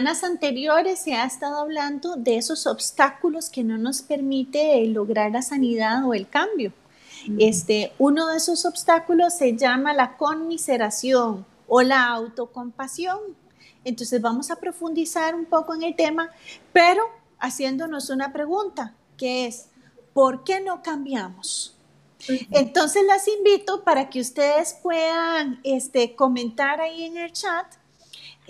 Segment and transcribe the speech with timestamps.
[0.00, 5.42] semanas anteriores se ha estado hablando de esos obstáculos que no nos permite lograr la
[5.42, 6.72] sanidad o el cambio.
[7.38, 13.18] Este, uno de esos obstáculos se llama la conmiseración o la autocompasión.
[13.84, 16.30] Entonces vamos a profundizar un poco en el tema,
[16.72, 17.02] pero
[17.38, 19.66] haciéndonos una pregunta, que es,
[20.14, 21.76] ¿por qué no cambiamos?
[22.50, 27.66] Entonces las invito para que ustedes puedan este, comentar ahí en el chat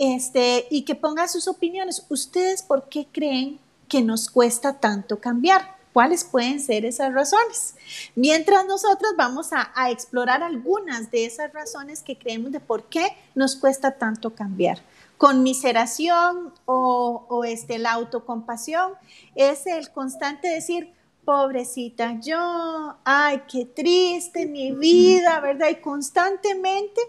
[0.00, 2.06] este, y que pongan sus opiniones.
[2.08, 5.76] ¿Ustedes por qué creen que nos cuesta tanto cambiar?
[5.92, 7.74] ¿Cuáles pueden ser esas razones?
[8.14, 13.56] Mientras nosotros vamos a, explorar algunas de esas razones que creemos de por qué nos
[13.56, 14.80] cuesta tanto cambiar.
[15.18, 18.92] Conmiseración o, o este, la autocompasión
[19.34, 20.94] es el constante decir,
[21.26, 25.68] pobrecita yo, ay, qué triste mi vida, ¿verdad?
[25.68, 27.02] Y constantemente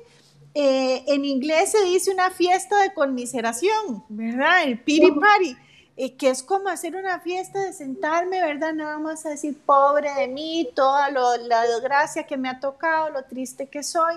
[0.53, 4.63] eh, en inglés se dice una fiesta de conmiseración, ¿verdad?
[4.63, 5.57] El pity party,
[5.95, 8.73] eh, que es como hacer una fiesta de sentarme, ¿verdad?
[8.73, 13.23] Nada más a decir, pobre de mí, toda la desgracia que me ha tocado, lo
[13.23, 14.15] triste que soy,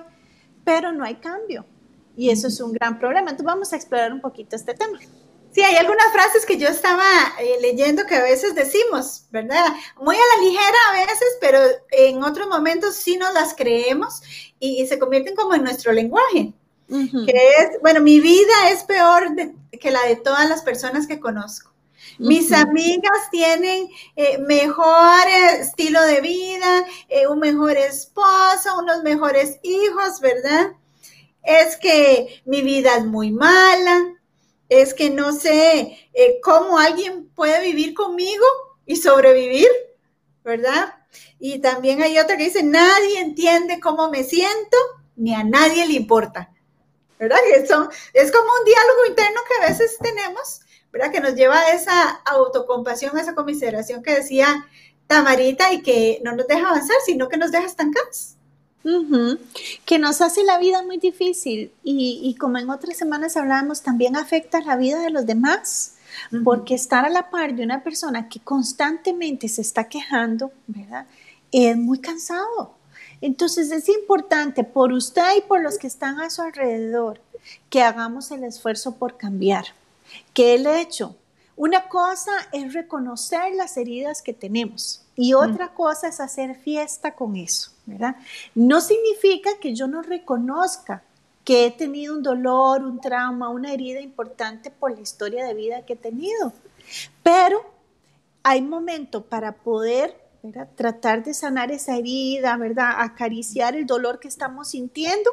[0.65, 1.65] pero no hay cambio.
[2.17, 3.31] Y eso es un gran problema.
[3.31, 4.99] Entonces vamos a explorar un poquito este tema.
[5.55, 7.05] Sí, hay algunas frases que yo estaba
[7.39, 9.65] eh, leyendo que a veces decimos, ¿verdad?
[10.01, 11.61] Muy a la ligera a veces, pero
[11.93, 14.21] en otros momentos sí nos las creemos
[14.65, 16.53] y, se convierten como en nuestro lenguaje.
[16.89, 19.35] Que es, bueno, mi vida es peor
[19.81, 21.73] que la de todas las personas que conozco.
[22.19, 25.27] Mis amigas tienen eh, mejor
[25.59, 30.73] estilo de vida, eh, un mejor esposo, unos mejores hijos, ¿verdad?
[31.43, 34.15] Es que mi vida es muy mala,
[34.69, 38.45] es que no sé eh, cómo alguien puede vivir conmigo
[38.87, 39.69] y sobrevivir,
[40.45, 40.95] ¿verdad?
[41.39, 44.77] Y también hay otra que dice, nadie entiende cómo me siento,
[45.17, 46.51] ni a nadie le importa,
[47.19, 47.39] ¿verdad?
[47.55, 50.61] Eso es como un diálogo interno que a veces tenemos,
[50.93, 51.13] ¿verdad?
[51.13, 54.67] Que nos lleva a esa autocompasión, a esa conmiseración que decía
[55.07, 58.35] Tamarita y que no nos deja avanzar, sino que nos deja estancados.
[59.87, 64.61] Que nos hace la vida muy difícil y, como en otras semanas hablábamos, también afecta
[64.61, 65.94] la vida de los demás,
[66.45, 71.07] porque estar a la par de una persona que constantemente se está quejando, ¿verdad?
[71.53, 72.75] Es muy cansado.
[73.21, 77.21] Entonces es importante por usted y por los que están a su alrededor
[77.71, 79.67] que hagamos el esfuerzo por cambiar.
[80.33, 81.17] Que el hecho,
[81.57, 87.37] una cosa es reconocer las heridas que tenemos y otra cosa es hacer fiesta con
[87.37, 87.71] eso.
[87.87, 88.17] ¿verdad?
[88.55, 91.03] No significa que yo no reconozca
[91.45, 95.85] que he tenido un dolor, un trauma, una herida importante por la historia de vida
[95.85, 96.53] que he tenido,
[97.23, 97.65] pero
[98.43, 100.25] hay momento para poder
[100.77, 102.93] tratar de sanar esa herida, ¿verdad?
[102.99, 105.31] Acariciar el dolor que estamos sintiendo,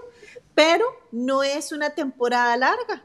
[0.55, 3.03] pero no es una temporada larga,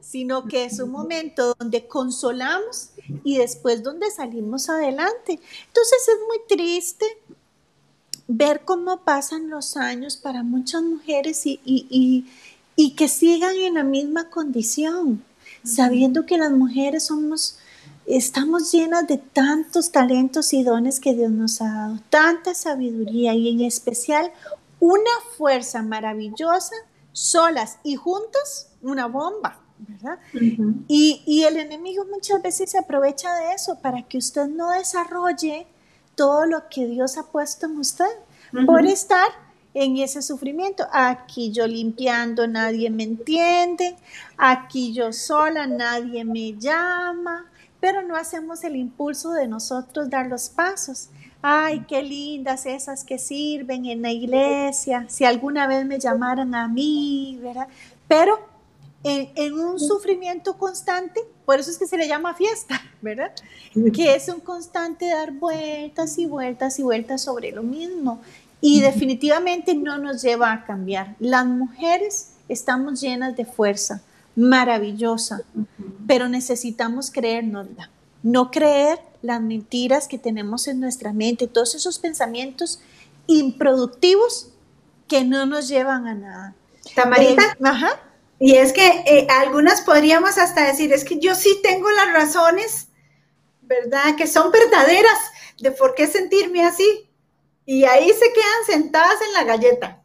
[0.00, 2.90] sino que es un momento donde consolamos
[3.24, 5.40] y después donde salimos adelante.
[5.66, 7.04] Entonces es muy triste
[8.28, 12.26] ver cómo pasan los años para muchas mujeres y,
[12.96, 15.24] que sigan en la misma condición,
[15.64, 17.58] sabiendo que las mujeres somos,
[18.06, 23.48] estamos llenas de tantos talentos y dones que Dios nos ha dado, tanta sabiduría y
[23.48, 24.30] en especial
[24.78, 26.76] una fuerza maravillosa,
[27.12, 29.60] solas y juntas, una bomba.
[29.80, 30.18] ¿verdad?
[30.88, 35.68] y, y, el enemigo muchas veces se aprovecha de eso para que usted no desarrolle
[36.18, 38.10] todo lo que Dios ha puesto en usted
[38.66, 39.28] por estar
[39.72, 40.84] en ese sufrimiento.
[40.92, 43.94] Aquí yo limpiando, nadie me entiende.
[44.36, 47.46] Aquí yo sola, nadie me llama.
[47.78, 51.08] Pero no hacemos el impulso de nosotros dar los pasos.
[51.40, 55.06] Ay, qué lindas esas que sirven en la iglesia.
[55.08, 57.68] Si alguna vez me llamaran a mí, ¿verdad?
[58.08, 58.40] Pero
[59.04, 63.32] en, un sufrimiento constante, por eso es que se le llama fiesta, ¿verdad?
[63.94, 68.20] Que es un constante dar vueltas y vueltas y vueltas sobre lo mismo.
[68.60, 71.14] Y definitivamente no nos lleva a cambiar.
[71.20, 74.02] Las mujeres estamos llenas de fuerza,
[74.34, 75.42] maravillosa,
[76.08, 77.90] pero necesitamos creérnosla.
[78.24, 82.80] No creer las mentiras que tenemos en nuestra mente, todos esos pensamientos
[83.28, 84.50] improductivos
[85.06, 86.54] que no nos llevan a nada.
[86.96, 88.00] Tamarita, eh, ajá.
[88.40, 92.88] Y es que eh, algunas podríamos hasta decir, es que yo sí tengo las razones,
[93.62, 94.14] ¿verdad?
[94.16, 95.18] Que son verdaderas
[95.58, 97.08] de por qué sentirme así.
[97.66, 100.02] Y ahí se quedan sentadas en la galleta.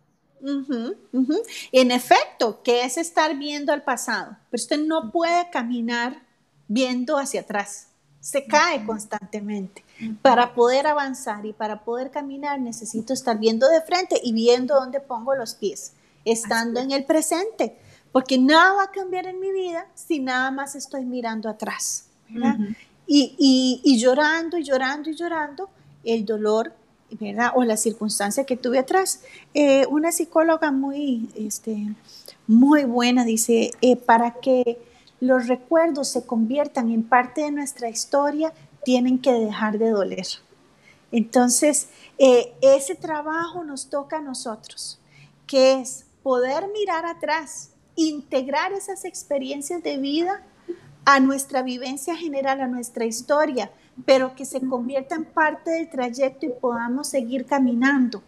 [1.71, 6.21] En efecto, que es estar viendo al pasado, pero usted no puede caminar
[6.67, 7.87] viendo hacia atrás,
[8.19, 9.85] se cae constantemente.
[10.21, 14.99] Para poder avanzar y para poder caminar necesito estar viendo de frente y viendo dónde
[14.99, 15.93] pongo los pies,
[16.25, 17.77] estando en el presente
[18.13, 22.05] porque nada va a cambiar en mi vida si nada más estoy mirando atrás.
[23.05, 25.69] y, y, llorando y llorando y llorando
[26.05, 26.73] el dolor
[27.19, 27.51] ¿verdad?
[27.55, 29.21] o la circunstancia que tuve atrás.
[29.53, 31.93] Eh, una psicóloga muy, este,
[32.47, 34.79] muy buena dice, eh, para que
[35.19, 40.27] los recuerdos se conviertan en parte de nuestra historia, tienen que dejar de doler.
[41.11, 41.89] Entonces,
[42.19, 44.99] eh, ese trabajo nos toca a nosotros,
[45.47, 50.41] que es poder mirar atrás, integrar esas experiencias de vida
[51.05, 53.71] a nuestra vivencia general, a nuestra historia,
[54.05, 58.23] pero que se convierta en parte del trayecto y podamos seguir caminando.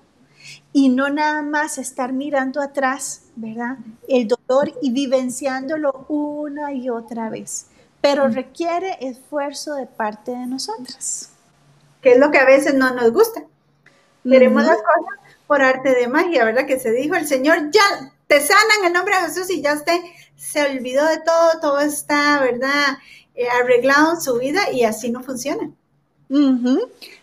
[0.72, 3.78] Y no nada más estar mirando atrás, ¿verdad?
[4.08, 7.68] El dolor y vivenciándolo una y otra vez.
[8.02, 11.32] Pero requiere esfuerzo de parte de nosotras.
[12.02, 13.44] Que es lo que a veces no nos gusta.
[14.24, 16.68] Queremos las cosas por arte de magia, ¿verdad?
[16.68, 19.74] Que se dijo, el Señor ya te sana en el nombre de Jesús y ya
[19.74, 20.00] usted
[20.36, 22.98] se olvidó de todo, todo está, ¿verdad?
[23.36, 25.72] Eh, arreglado en su vida y así no funciona.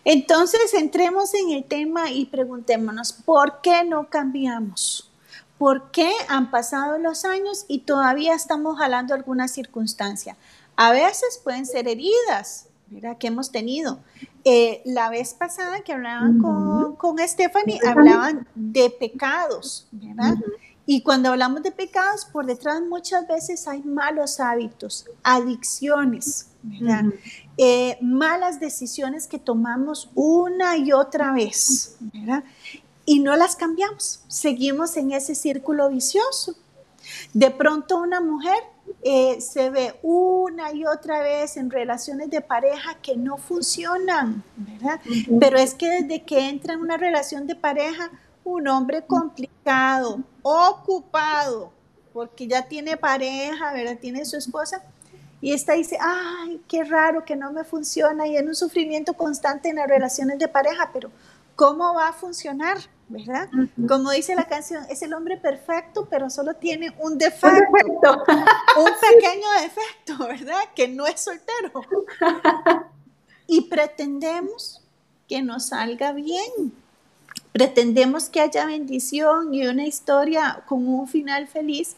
[0.04, 5.10] Entonces, entremos en el tema y preguntémonos, ¿por qué no cambiamos?
[5.58, 10.36] ¿Por qué han pasado los años y todavía estamos jalando alguna circunstancia?
[10.76, 13.18] A veces pueden ser heridas, ¿verdad?
[13.18, 14.00] Que hemos tenido.
[14.44, 20.34] Eh, la vez pasada que hablaban con, con, Stephanie, hablaban de pecados, ¿verdad?
[20.84, 26.48] Y cuando hablamos de pecados, por detrás muchas veces hay malos hábitos, adicciones,
[27.56, 31.96] eh, malas decisiones que tomamos una y otra vez,
[33.04, 36.56] Y no las cambiamos, seguimos en ese círculo vicioso.
[37.32, 38.58] De pronto una mujer
[39.02, 44.44] eh, se ve una y otra vez en relaciones de pareja que no funcionan,
[45.40, 48.10] Pero es que desde que entra en una relación de pareja,
[48.44, 51.72] un hombre complicado, ocupado,
[52.12, 53.98] porque ya tiene pareja, ¿verdad?
[54.00, 54.82] Tiene su esposa.
[55.40, 59.70] Y esta dice, ay, qué raro que no me funciona y en un sufrimiento constante
[59.70, 61.10] en las relaciones de pareja, pero
[61.56, 62.78] ¿cómo va a funcionar?
[63.08, 63.50] ¿Verdad?
[63.88, 68.24] Como dice la canción, es el hombre perfecto, pero solo tiene un defecto,
[68.78, 70.62] un pequeño defecto, ¿verdad?
[70.74, 71.72] Que no es soltero.
[73.46, 74.82] Y pretendemos
[75.28, 76.72] que nos salga bien,
[77.52, 81.96] Pretendemos que haya bendición y una historia con un final feliz,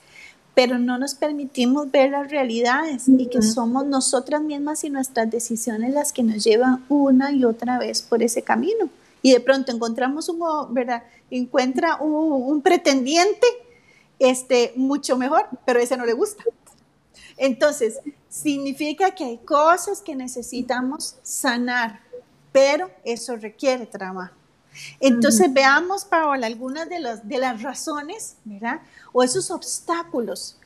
[0.54, 5.94] pero no nos permitimos ver las realidades y que somos nosotras mismas y nuestras decisiones
[5.94, 8.88] las que nos llevan una y otra vez por ese camino.
[9.22, 10.40] Y de pronto encontramos un,
[10.74, 11.04] ¿verdad?
[11.30, 13.46] Encuentra un, pretendiente
[14.18, 16.44] este, mucho mejor, pero ese no le gusta.
[17.36, 22.00] Entonces, significa que hay cosas que necesitamos sanar,
[22.52, 24.43] pero eso requiere trabajo.
[25.00, 28.80] Entonces veamos, Paola, algunas de, de las razones, ¿verdad?
[29.12, 30.56] O esos obstáculos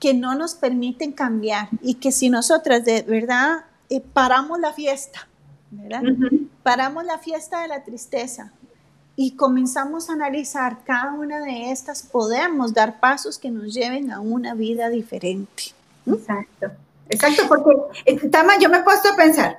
[0.00, 5.26] que no nos permiten cambiar y que si nosotras de verdad eh, paramos la fiesta,
[5.70, 6.02] ¿verdad?
[6.62, 8.52] Paramos la fiesta de la tristeza
[9.16, 14.20] y comenzamos a analizar cada una de estas, podemos dar pasos que nos lleven a
[14.20, 15.74] una vida diferente.
[16.06, 16.70] Exacto,
[17.08, 19.58] exacto, porque, Tama, yo me he puesto a pensar,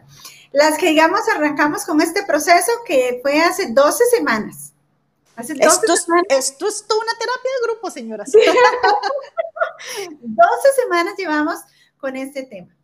[0.52, 4.74] las que, digamos, arrancamos con este proceso que fue hace 12 semanas.
[5.36, 6.26] Hace 12 esto, semanas.
[6.30, 8.32] esto es toda una terapia de grupo, señoras.
[8.34, 8.44] 12
[10.82, 11.60] semanas llevamos
[11.98, 12.76] con este tema.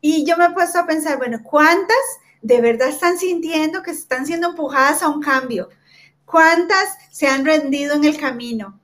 [0.00, 1.96] Y yo me he puesto a pensar, bueno, ¿cuántas
[2.42, 5.70] de verdad están sintiendo que están siendo empujadas a un cambio?
[6.24, 8.80] ¿Cuántas se han rendido en el camino?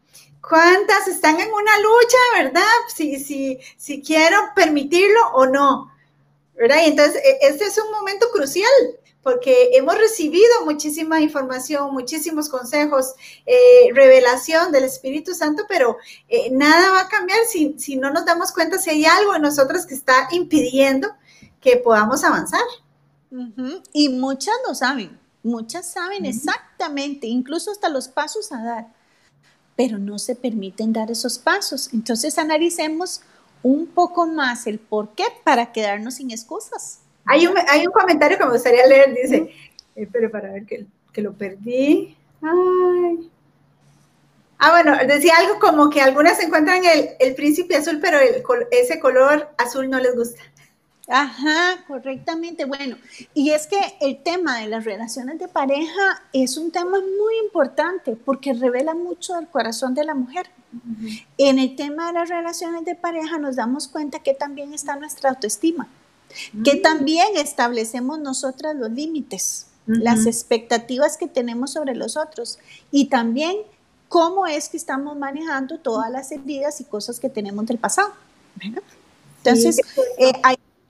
[0.47, 2.63] ¿Cuántas están en una lucha, verdad?
[2.95, 5.93] Si, si, si quiero permitirlo o no.
[6.61, 6.83] ¿Verdad?
[6.85, 8.71] Y entonces, e, este es un momento crucial
[9.23, 13.15] porque hemos recibido muchísima información, muchísimos consejos,
[13.47, 15.97] eh, revelación del Espíritu Santo, pero
[16.29, 19.43] eh, nada va a cambiar si, si, no nos damos cuenta si hay algo en
[19.43, 21.09] nosotros que está impidiendo
[21.61, 22.63] que podamos avanzar.
[23.93, 28.87] Y muchas lo saben, muchas saben exactamente, incluso hasta los pasos a dar,
[29.77, 31.91] pero no se permiten dar esos pasos.
[31.93, 33.21] Entonces analicemos
[33.63, 37.01] un poco más el por qué para quedarnos sin excusas.
[37.27, 39.51] Hay un, hay un comentario que me gustaría leer, dice,
[39.97, 42.17] eh, pero para ver que, que lo perdí.
[42.43, 43.31] Ay.
[44.59, 49.01] Ah, bueno, decía algo como que algunas encuentran el, el príncipe azul, pero el, ese
[49.01, 50.39] color azul no les gusta.
[51.13, 52.67] Ajá, correctamente.
[52.67, 52.97] Bueno,
[53.35, 58.15] y es que el tema de las relaciones de pareja es un tema muy importante
[58.15, 60.47] porque revela mucho del corazón de la mujer.
[61.37, 65.31] En el tema de las relaciones de pareja nos damos cuenta que también está nuestra
[65.31, 65.89] autoestima,
[66.63, 66.83] que mm.
[66.83, 72.61] también establecemos nosotras los límites, las expectativas que tenemos sobre los otros
[72.93, 73.57] y también
[74.09, 78.13] cómo es que estamos manejando todas las heridas y cosas que tenemos del pasado.
[79.43, 79.81] Entonces,
[80.19, 80.33] eh,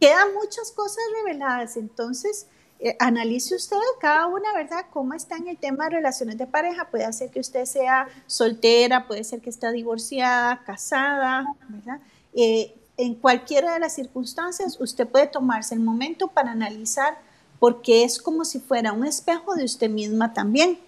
[0.01, 1.77] quedan muchas cosas reveladas.
[1.77, 2.47] Entonces,
[2.81, 4.87] eh, analice usted cada una, ¿verdad?
[4.91, 6.89] Cómo está en el tema de relaciones de pareja.
[6.91, 12.01] Puede ser que usted sea soltera, puede ser que está divorciada, casada, ¿verdad?
[12.33, 17.19] Eh, en cualquiera de las circunstancias, usted puede tomarse el momento para analizar
[17.59, 20.79] porque es como si fuera un espejo de usted misma también.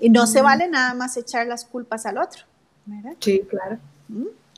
[0.00, 2.42] Y no se vale nada más echar las culpas al otro.
[2.86, 3.16] ¿verdad?
[3.20, 3.78] Sí, claro.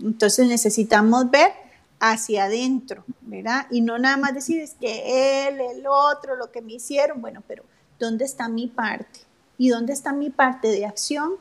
[0.00, 1.52] Entonces necesitamos ver
[2.00, 3.66] hacia adentro, ¿verdad?
[3.70, 7.42] Y no nada más decir es que él, el otro, lo que me hicieron, bueno,
[7.46, 7.64] pero
[7.98, 9.20] ¿dónde está mi parte?
[9.58, 11.34] ¿Y dónde está mi parte de acción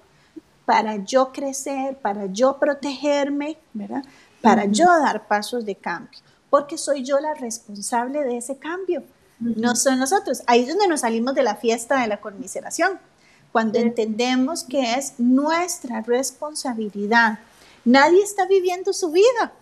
[0.65, 4.03] para yo crecer, para yo protegerme, ¿verdad?
[4.41, 6.19] Para yo dar pasos de cambio,
[6.49, 9.03] porque soy yo la responsable de ese cambio,
[9.39, 10.41] no son nosotros.
[10.47, 12.99] Ahí es donde nos salimos de la fiesta de la conmiseración,
[13.51, 17.39] cuando entendemos que es nuestra responsabilidad.
[17.85, 19.53] Nadie está viviendo su vida,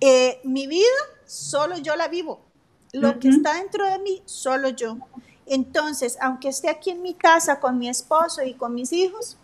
[0.00, 0.84] eh, mi vida
[1.26, 2.40] solo yo la vivo.
[2.92, 4.96] Lo que está dentro de mí, solo yo.
[5.44, 9.36] Entonces, aunque esté aquí en mi casa con mi esposo y con mis hijos,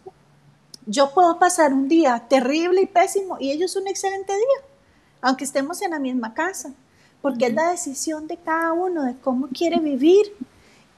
[0.87, 4.69] yo puedo pasar un día terrible y pésimo y ellos un excelente día,
[5.21, 6.73] aunque estemos en la misma casa,
[7.21, 10.35] porque es la decisión de cada uno de cómo quiere vivir.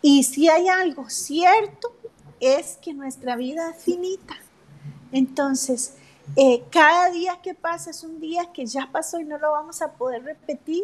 [0.00, 1.92] Y si hay algo cierto,
[2.40, 4.36] es que nuestra vida es finita.
[5.12, 5.94] Entonces,
[6.36, 9.82] eh, cada día que pasa es un día que ya pasó y no lo vamos
[9.82, 10.82] a poder repetir.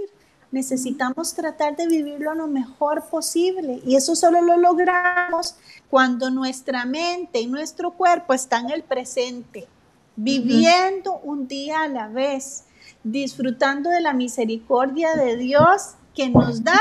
[0.53, 5.57] Necesitamos tratar de vivirlo lo mejor posible y eso solo lo logramos
[5.89, 9.69] cuando nuestra mente y nuestro cuerpo están en el presente,
[10.17, 12.65] viviendo un día a la vez,
[13.05, 16.81] disfrutando de la misericordia de Dios que nos da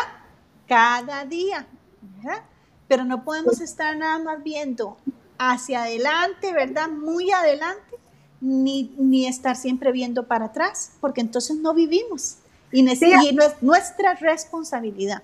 [0.68, 1.68] cada día.
[2.88, 4.98] Pero no podemos estar nada más viendo
[5.38, 6.90] hacia adelante, ¿verdad?
[6.90, 8.00] Muy adelante
[8.42, 12.38] ni, estar siempre viendo para atrás, porque entonces no vivimos.
[12.72, 15.24] Y, no es nuestra responsabilidad.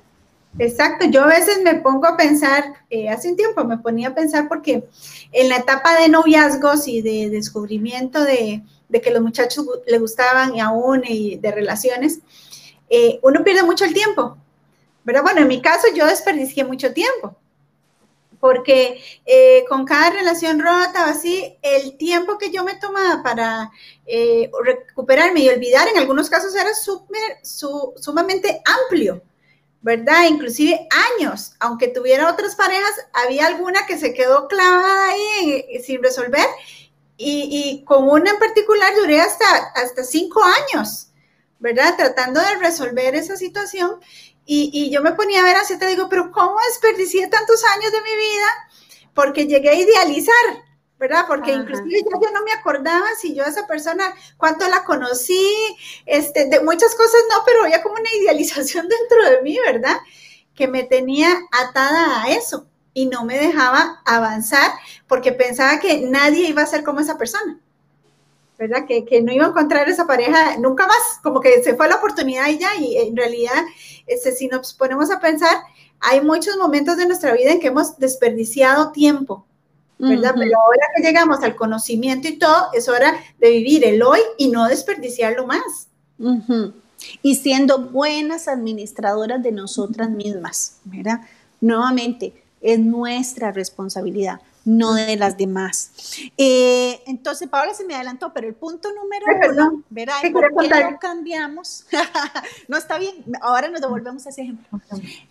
[0.57, 4.15] Exacto, yo a veces me pongo a pensar, eh, hace un tiempo me ponía a
[4.15, 4.87] pensar porque
[5.33, 8.63] en la etapa de noviazgos y de descubrimiento de,
[9.03, 12.19] que los muchachos le gustaban y aún y de relaciones,
[12.89, 14.37] eh, uno pierde mucho el tiempo.
[15.03, 17.35] Pero bueno, en mi caso yo desperdicié mucho tiempo
[18.45, 23.71] porque eh, con cada relación rota o así, el tiempo que yo me tomaba para
[24.05, 26.69] eh, recuperarme y olvidar en algunos casos era
[27.41, 29.23] sumamente amplio,
[29.81, 30.25] ¿verdad?
[30.29, 30.87] Inclusive
[31.17, 36.45] años, aunque tuviera otras parejas, había alguna que se quedó clavada ahí eh, sin resolver
[37.17, 41.07] y, con una en particular duré hasta, hasta cinco años,
[41.57, 41.95] ¿verdad?
[41.97, 43.99] Tratando de resolver esa situación
[44.45, 48.01] y, yo me ponía a ver así, te digo, pero ¿cómo desperdicié tantos años de
[48.01, 48.47] mi vida?
[49.13, 50.63] Porque llegué a idealizar,
[50.99, 51.25] ¿verdad?
[51.27, 55.47] Porque inclusive ya yo no me acordaba si yo a esa persona, cuánto la conocí,
[56.05, 59.97] este, de muchas cosas no, pero había como una idealización dentro de mí, ¿verdad?
[60.53, 64.71] Que me tenía atada a eso y no me dejaba avanzar
[65.07, 67.59] porque pensaba que nadie iba a ser como esa persona.
[68.57, 68.85] ¿Verdad?
[68.87, 71.95] Que, que, no iba a encontrar esa pareja nunca más, como que se fue la
[71.95, 73.63] oportunidad y ya, y en realidad,
[74.07, 75.57] este, si nos ponemos a pensar,
[75.99, 79.45] hay muchos momentos de nuestra vida en que hemos desperdiciado tiempo,
[79.97, 80.35] ¿verdad?
[80.37, 84.49] Pero ahora que llegamos al conocimiento y todo, es hora de vivir el hoy y
[84.49, 85.87] no desperdiciarlo más.
[87.21, 91.21] Y siendo buenas administradoras de nosotras mismas, ¿verdad?
[91.61, 95.91] Nuevamente, es nuestra responsabilidad no de las demás.
[96.37, 100.99] Eh, entonces, Paola se me adelantó, pero el punto número uno, verá, ¿por qué no
[100.99, 101.85] cambiamos?
[102.67, 104.81] no está bien, ahora nos devolvemos a ese ejemplo.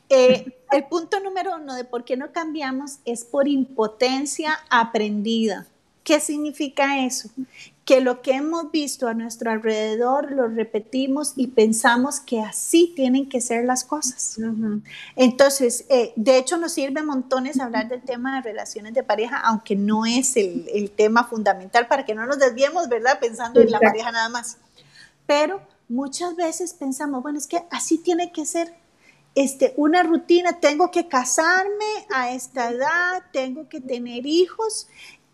[0.09, 5.67] Eh, el punto número uno de por qué no cambiamos es por impotencia aprendida.
[6.05, 7.31] ¿Qué significa eso?
[7.85, 13.29] Que lo que hemos visto a nuestro alrededor lo repetimos y pensamos que así tienen
[13.29, 14.39] que ser las cosas.
[15.17, 19.77] Entonces, eh, de hecho nos sirve montones hablar del tema de relaciones de pareja, aunque
[19.77, 23.19] no es el, tema fundamental para que no nos desviemos, ¿verdad?
[23.21, 24.59] Pensando en la pareja nada más.
[25.27, 28.75] Pero muchas veces pensamos, bueno, es que así tiene que ser.
[29.35, 34.87] Este, una rutina, tengo que casarme a esta edad, tengo que tener hijos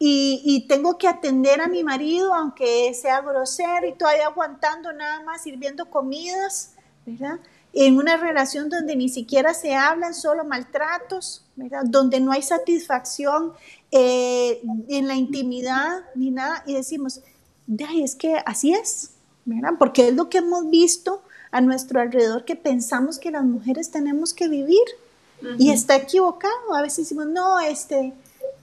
[0.02, 5.42] y, tengo que atender a mi marido, aunque sea grosero y todavía aguantando nada más,
[5.42, 6.72] sirviendo comidas,
[7.04, 7.38] ¿verdad?
[7.74, 11.82] En una relación donde ni siquiera se hablan, solo maltratos, ¿verdad?
[11.84, 13.52] Donde no hay satisfacción
[13.90, 16.64] eh, en la intimidad ni nada.
[16.66, 17.20] Y decimos,
[17.78, 19.10] es que así es,
[19.44, 19.74] ¿verdad?
[19.78, 24.32] Porque es lo que hemos visto a nuestro alrededor que pensamos que las mujeres tenemos
[24.32, 24.80] que vivir.
[25.58, 26.74] Y está equivocado.
[26.74, 28.14] A veces decimos, no, este,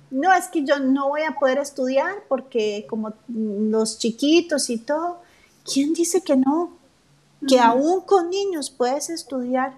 [0.10, 5.22] no, es que yo no voy a poder estudiar porque como los chiquitos y todo,
[5.66, 6.72] ¿quién dice que no?
[7.48, 9.74] Que aún con niños puedes estudiar,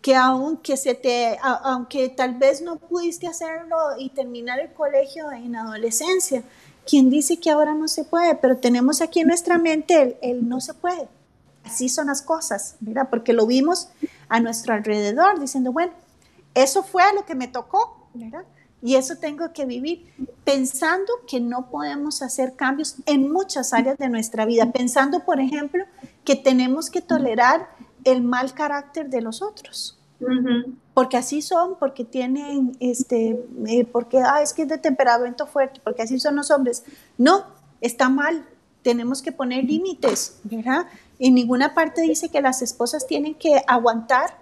[0.00, 5.56] que aunque se te, aunque tal vez no pudiste hacerlo y terminar el colegio en
[5.56, 6.42] adolescencia,
[6.88, 8.34] ¿quién dice que ahora no se puede?
[8.36, 11.08] Pero tenemos aquí en nuestra mente el, no se puede.
[11.64, 13.88] Así son las cosas, mira, porque lo vimos
[14.28, 15.92] a nuestro alrededor diciendo, bueno,
[16.54, 18.44] eso fue lo que me tocó, ¿verdad?
[18.82, 20.06] Y eso tengo que vivir
[20.44, 25.84] pensando que no podemos hacer cambios en muchas áreas de nuestra vida, pensando, por ejemplo,
[26.24, 27.68] que tenemos que tolerar
[28.04, 29.98] el mal carácter de los otros.
[30.94, 35.80] Porque así son, porque tienen, este, eh, porque, ah, es que es de temperamento fuerte,
[35.82, 36.84] porque así son los hombres.
[37.18, 37.44] No,
[37.80, 38.46] está mal,
[38.82, 40.86] tenemos que poner límites, ¿verdad?
[41.18, 44.38] En ninguna parte dice que las esposas tienen que aguantar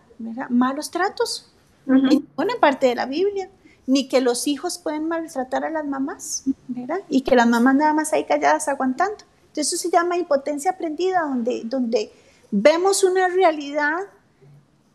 [0.48, 1.50] malos tratos,
[1.86, 3.48] en ninguna parte de la Biblia
[3.86, 7.00] ni que los hijos pueden maltratar a las mamás, ¿verdad?
[7.08, 9.24] Y que las mamás nada más ahí calladas aguantando.
[9.48, 12.12] Entonces eso se llama impotencia aprendida, donde, donde
[12.50, 13.98] vemos una realidad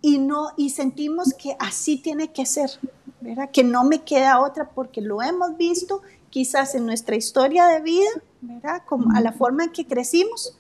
[0.01, 2.71] y, no, y sentimos que así tiene que ser,
[3.21, 3.51] ¿verdad?
[3.51, 8.09] Que no me queda otra porque lo hemos visto quizás en nuestra historia de vida,
[8.41, 8.83] ¿verdad?
[8.87, 10.55] Como a la forma en que crecimos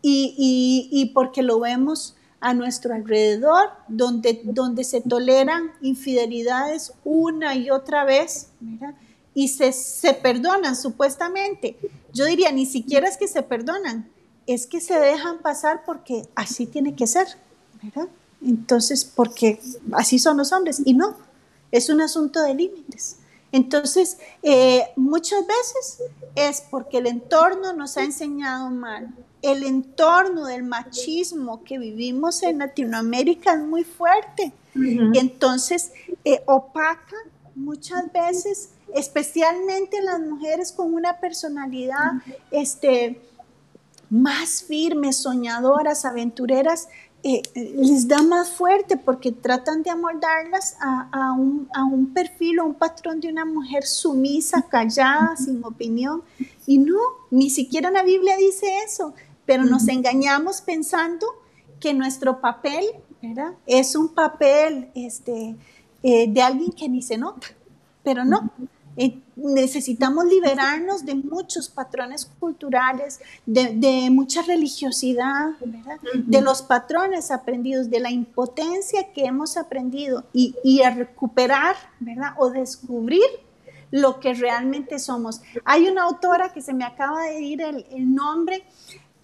[0.00, 7.54] y, y, y porque lo vemos a nuestro alrededor, donde, donde se toleran infidelidades una
[7.54, 8.48] y otra vez,
[9.32, 11.78] y se, se perdonan supuestamente.
[12.12, 14.10] Yo diría, ni siquiera es que se perdonan,
[14.46, 17.28] es que se dejan pasar porque así tiene que ser,
[17.82, 18.08] ¿verdad?
[18.42, 19.58] Entonces, porque
[19.92, 21.16] así son los hombres, y no,
[21.72, 23.16] es un asunto de límites.
[23.52, 26.02] Entonces, eh, muchas veces
[26.34, 32.58] es porque el entorno nos ha enseñado mal, el entorno del machismo que vivimos en
[32.58, 34.52] Latinoamérica es muy fuerte.
[34.74, 35.92] Y entonces
[36.24, 37.16] eh, opaca
[37.54, 42.12] muchas veces, especialmente las mujeres con una personalidad
[42.50, 43.20] este,
[44.08, 46.88] más firme, soñadoras, aventureras,
[47.22, 52.64] eh, les da más fuerte porque tratan de amoldarlas a, un, a, un, perfil o
[52.64, 56.22] un patrón de una mujer sumisa, callada, sin opinión.
[56.66, 56.98] Y no,
[57.30, 59.14] ni siquiera la Biblia dice eso
[59.46, 61.26] pero nos engañamos pensando
[61.80, 62.84] que nuestro papel
[63.66, 65.56] es un papel este,
[66.02, 67.48] eh, de alguien que ni se nota,
[68.02, 68.50] pero no.
[68.96, 75.50] Eh, necesitamos liberarnos de muchos patrones culturales, de, mucha religiosidad,
[76.14, 82.34] de los patrones aprendidos, de la impotencia que hemos aprendido y, a recuperar ¿verdad?
[82.36, 83.24] o descubrir
[83.90, 85.40] lo que realmente somos.
[85.64, 88.64] Hay una autora que se me acaba de ir el, el nombre,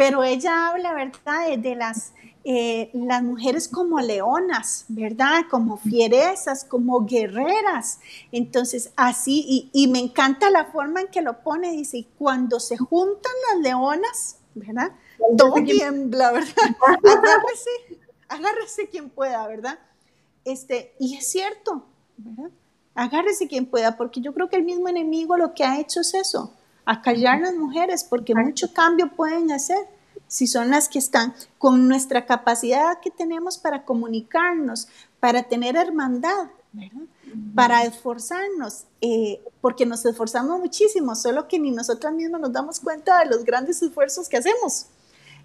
[0.01, 5.43] pero ella habla, ¿verdad?, de, las, eh, las mujeres como leonas, ¿verdad?
[5.51, 8.01] Como fierezas, como guerreras.
[8.33, 12.79] Entonces, así, y, me encanta la forma en que lo pone, dice, y cuando se
[12.79, 14.91] juntan las leonas, ¿verdad?
[15.37, 16.55] Todo tiembla, ¿verdad?
[16.87, 17.71] agárrese,
[18.27, 19.79] agárrese quien pueda, ¿verdad?
[20.47, 21.85] Este, y es cierto,
[22.17, 22.51] ¿verdad?
[22.95, 26.15] Agárrese quien pueda, porque yo creo que el mismo enemigo lo que ha hecho es
[26.15, 26.55] eso,
[26.91, 29.79] a callar las mujeres, porque mucho cambio pueden hacer
[30.27, 34.89] si son las que están con nuestra capacidad que tenemos para comunicarnos,
[35.21, 36.49] para tener hermandad,
[37.55, 43.21] para esforzarnos, eh, porque nos esforzamos muchísimo, solo que ni nosotras mismas nos damos cuenta
[43.21, 44.87] de los grandes esfuerzos que hacemos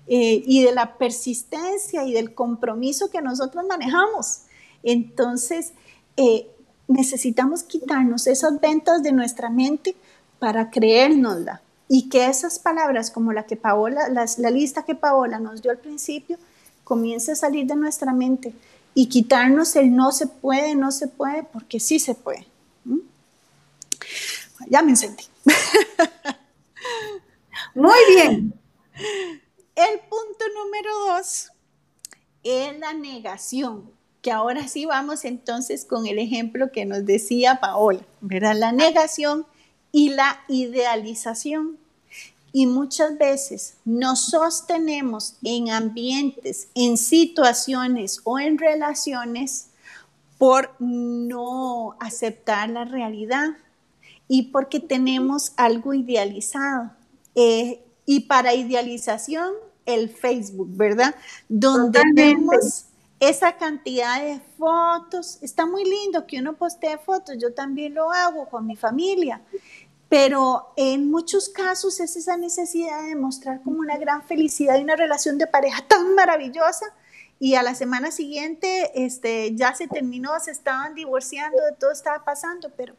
[0.07, 4.45] eh, y de la persistencia y del compromiso que nosotros manejamos.
[4.81, 5.73] Entonces,
[6.17, 6.49] eh,
[6.87, 9.95] necesitamos quitarnos esas ventas de nuestra mente
[10.45, 15.63] para creérnosla y que esas palabras como la que Paola, la, lista que Paola nos
[15.63, 16.37] dio al principio,
[16.83, 18.53] comience a salir de nuestra mente
[18.93, 22.45] y quitarnos el no se puede, no se puede, porque sí se puede.
[22.83, 22.99] ¿Mm?
[24.69, 25.25] Ya me sentí.
[27.73, 28.53] Muy bien.
[29.73, 31.49] El punto número dos
[32.43, 33.89] es la negación,
[34.21, 38.55] que ahora sí vamos entonces con el ejemplo que nos decía Paola, ¿verdad?
[38.55, 39.47] La negación
[39.95, 41.77] y la idealización.
[42.51, 49.69] Y muchas veces nos sostenemos en ambientes, en situaciones o en relaciones
[50.37, 53.51] por no aceptar la realidad
[54.27, 56.91] y porque tenemos algo idealizado.
[57.33, 59.53] Eh, y para idealización,
[59.85, 61.15] el Facebook, ¿verdad?
[61.47, 62.87] Donde vemos
[63.19, 65.39] esa cantidad de fotos.
[65.41, 69.41] Está muy lindo que uno postee fotos, yo también lo hago con mi familia.
[70.09, 74.95] Pero en muchos casos es esa necesidad de mostrar como una gran felicidad y una
[74.95, 76.85] relación de pareja tan maravillosa.
[77.39, 82.71] Y a la semana siguiente este, ya se terminó, se estaban divorciando, todo estaba pasando,
[82.77, 82.95] pero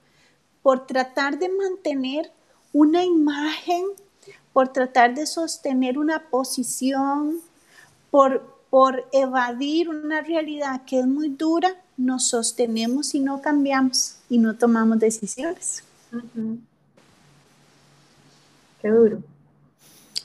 [0.62, 2.32] por tratar de mantener
[2.72, 3.84] una imagen,
[4.52, 7.40] por tratar de sostener una posición,
[8.10, 14.38] por, por evadir una realidad que es muy dura, nos sostenemos y no cambiamos y
[14.38, 15.82] no tomamos decisiones.
[18.80, 19.22] Qué duro.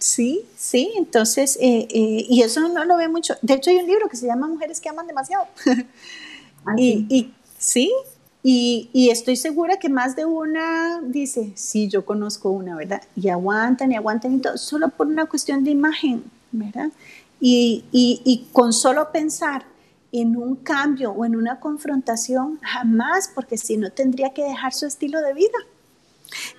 [0.01, 3.35] Sí, sí, entonces, eh, eh, y eso no lo ve mucho.
[3.43, 5.45] De hecho, hay un libro que se llama Mujeres que aman demasiado.
[6.63, 7.91] Ah, y, sí,
[8.43, 13.01] y, estoy segura que más de una dice, sí, yo conozco una, ¿verdad?
[13.15, 16.91] Y aguantan y aguantan y todo, solo por una cuestión de imagen, ¿verdad?
[17.39, 19.65] Y, y con solo pensar
[20.11, 24.85] en un cambio o en una confrontación, jamás, porque si no tendría que dejar su
[24.85, 25.57] estilo de vida.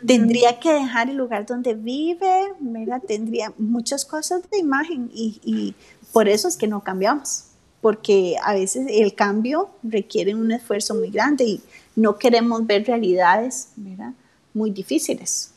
[0.07, 3.03] Tendría que dejar el lugar donde vive, ¿verdad?
[3.07, 5.75] tendría muchas cosas de imagen y,
[6.13, 7.45] por eso es que no cambiamos,
[7.81, 11.63] porque a veces el cambio requiere un esfuerzo muy grande y
[11.97, 14.13] no queremos ver realidades ¿verdad?
[14.53, 15.53] muy difíciles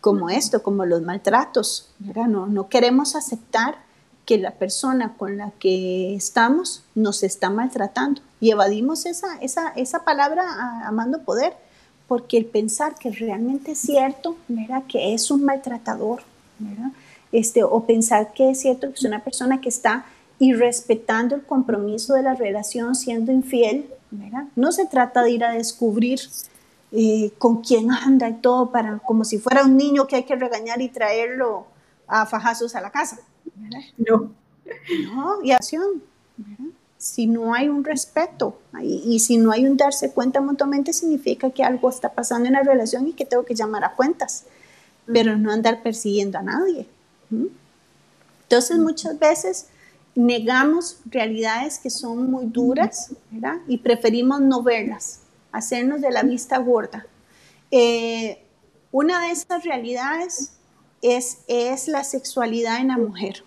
[0.00, 2.26] como esto, como los maltratos, ¿verdad?
[2.26, 3.84] No, no queremos aceptar
[4.24, 10.04] que la persona con la que estamos nos está maltratando y evadimos esa, esa, esa
[10.04, 11.54] palabra amando poder
[12.08, 14.82] porque el pensar que realmente es cierto, ¿verdad?
[14.88, 16.22] que es un maltratador,
[16.58, 16.90] ¿verdad?
[17.30, 20.06] Este, o pensar que es cierto que es una persona que está
[20.38, 24.44] irrespetando el compromiso de la relación, siendo infiel, ¿verdad?
[24.56, 26.20] no se trata de ir a descubrir
[26.92, 30.36] eh, con quién anda y todo, para, como si fuera un niño que hay que
[30.36, 31.66] regañar y traerlo
[32.06, 33.18] a fajazos a la casa.
[33.54, 33.80] ¿verdad?
[33.98, 34.30] No.
[35.12, 36.02] No, y acción.
[36.38, 36.72] ¿verdad?
[36.98, 41.62] Si no hay un respeto y, si no hay un darse cuenta mutuamente, significa que
[41.62, 44.44] algo está pasando en la relación y que tengo que llamar a cuentas,
[45.06, 46.88] pero no andar persiguiendo a nadie.
[48.42, 49.66] Entonces muchas veces
[50.16, 53.58] negamos realidades que son muy duras ¿verdad?
[53.68, 55.20] y preferimos no verlas,
[55.52, 57.06] hacernos de la vista gorda.
[57.70, 58.42] Eh,
[58.90, 60.52] una de esas realidades
[61.00, 63.44] es, es la sexualidad en la mujer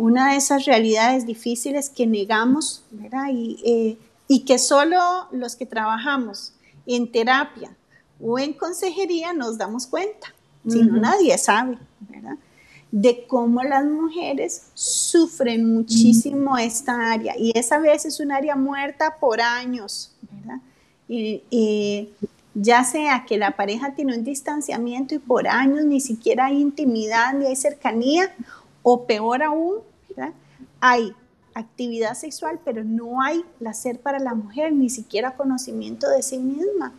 [0.00, 3.26] una de esas realidades difíciles que negamos, ¿verdad?
[3.30, 4.98] Y, eh, y que solo
[5.30, 6.54] los que trabajamos
[6.86, 7.76] en terapia
[8.18, 10.34] o en consejería nos damos cuenta,
[10.66, 11.76] si no nadie sabe,
[12.08, 12.36] ¿verdad?
[12.90, 19.16] De cómo las mujeres sufren muchísimo esta área y esa vez es un área muerta
[19.20, 20.60] por años, ¿verdad?
[21.08, 22.08] Y,
[22.54, 27.32] ya sea que la pareja tiene un distanciamiento y por años ni siquiera hay intimidad
[27.34, 28.34] ni hay cercanía,
[28.82, 29.89] o peor aún,
[30.80, 31.14] hay
[31.54, 36.92] actividad sexual, pero no hay placer para la mujer, ni siquiera conocimiento de sí misma.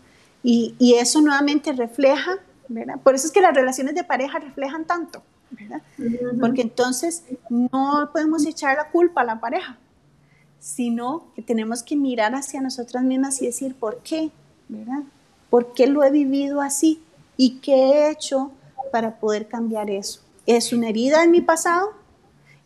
[0.43, 2.99] Y, y eso nuevamente refleja, ¿verdad?
[3.03, 5.81] Por eso es que las relaciones de pareja reflejan tanto, ¿verdad?
[6.39, 9.77] Porque entonces no podemos echar la culpa a la pareja,
[10.59, 14.31] sino que tenemos que mirar hacia nosotras mismas y decir, ¿por qué?
[14.67, 15.03] ¿Verdad?
[15.49, 17.03] ¿Por qué lo he vivido así?
[17.37, 18.51] ¿Y qué he hecho
[18.91, 20.21] para poder cambiar eso?
[20.45, 22.00] ¿Es una herida en mi pasado?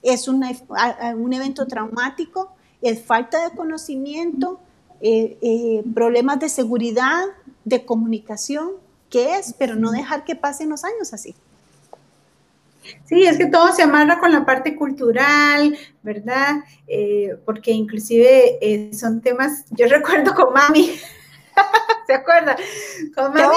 [0.06, 4.60] Es un evento traumático, es falta de conocimiento,
[5.02, 7.24] eh, eh, problemas de seguridad,
[7.64, 8.72] de comunicación,
[9.10, 9.54] ¿qué es?
[9.58, 11.36] Pero no dejar que pasen los años así.
[13.06, 16.58] Sí, es que todo se amarra con la parte cultural, ¿verdad?
[16.88, 20.92] Eh, porque inclusive son temas, yo recuerdo con mami,
[22.08, 22.56] ¿se acuerda?
[23.16, 23.56] Con mami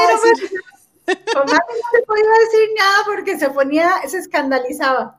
[1.34, 5.18] mami no se podía decir nada porque se ponía, se escandalizaba.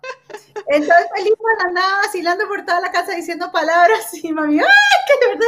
[0.68, 4.66] Entonces Felipe andaba vacilando por toda la casa diciendo palabras y mami, ¡ay,
[5.08, 5.48] qué verdad!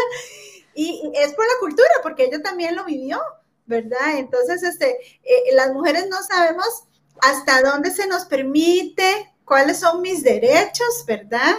[0.73, 3.21] Y, es por la cultura, porque ella también lo vivió,
[3.65, 4.17] ¿verdad?
[4.17, 6.85] Entonces, este, eh, las mujeres no sabemos
[7.21, 11.55] hasta dónde se nos permite, cuáles son mis derechos, ¿verdad?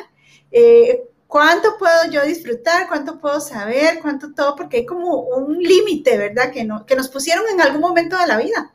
[0.50, 6.18] Eh, cuánto puedo yo disfrutar, cuánto puedo saber, cuánto todo, porque hay como un límite,
[6.18, 6.52] ¿verdad?
[6.52, 8.70] Que, no, que nos pusieron en algún momento de la vida.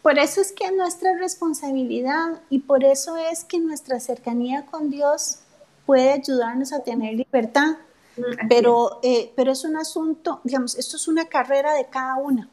[0.00, 5.40] Por eso es que nuestra responsabilidad y por eso es que nuestra cercanía con Dios
[5.86, 7.78] puede ayudarnos a tener libertad.
[8.16, 12.48] Mm, pero, eh, pero es un asunto, digamos, esto es una carrera de cada una.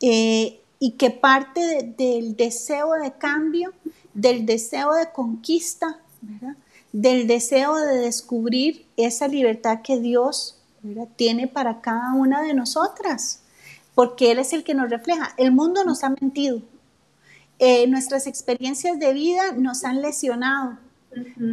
[0.00, 3.74] Eh, y que parte del deseo de cambio,
[4.14, 6.56] del deseo de conquista, ¿verdad?
[6.96, 10.56] Del deseo de descubrir esa libertad que Dios
[11.16, 13.40] tiene para cada una de nosotras,
[13.94, 15.34] porque Él es el que nos refleja.
[15.36, 16.62] El mundo nos ha mentido,
[17.58, 20.78] eh, nuestras experiencias de vida nos han lesionado,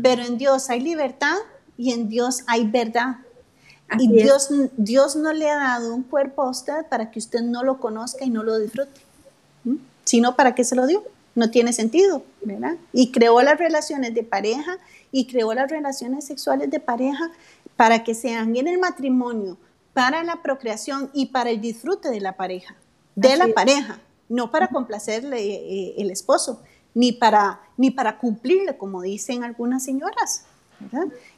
[0.01, 1.35] pero en Dios hay libertad
[1.77, 3.17] y en Dios hay verdad.
[3.99, 7.63] y Dios, Dios no le ha dado un cuerpo a usted para que usted no
[7.63, 9.01] lo conozca y no lo disfrute,
[10.05, 11.03] sino para que se lo dio.
[11.35, 12.75] No tiene sentido, ¿verdad?
[12.93, 14.77] Y creó las relaciones de pareja
[15.13, 17.31] y creó las relaciones sexuales de pareja
[17.77, 19.57] para que sean en el matrimonio
[19.93, 22.75] para la procreación y para el disfrute de la pareja,
[23.15, 26.63] de la pareja, no para complacerle eh, el esposo,
[26.95, 30.45] ni para, ni para cumplirle, como dicen algunas señoras.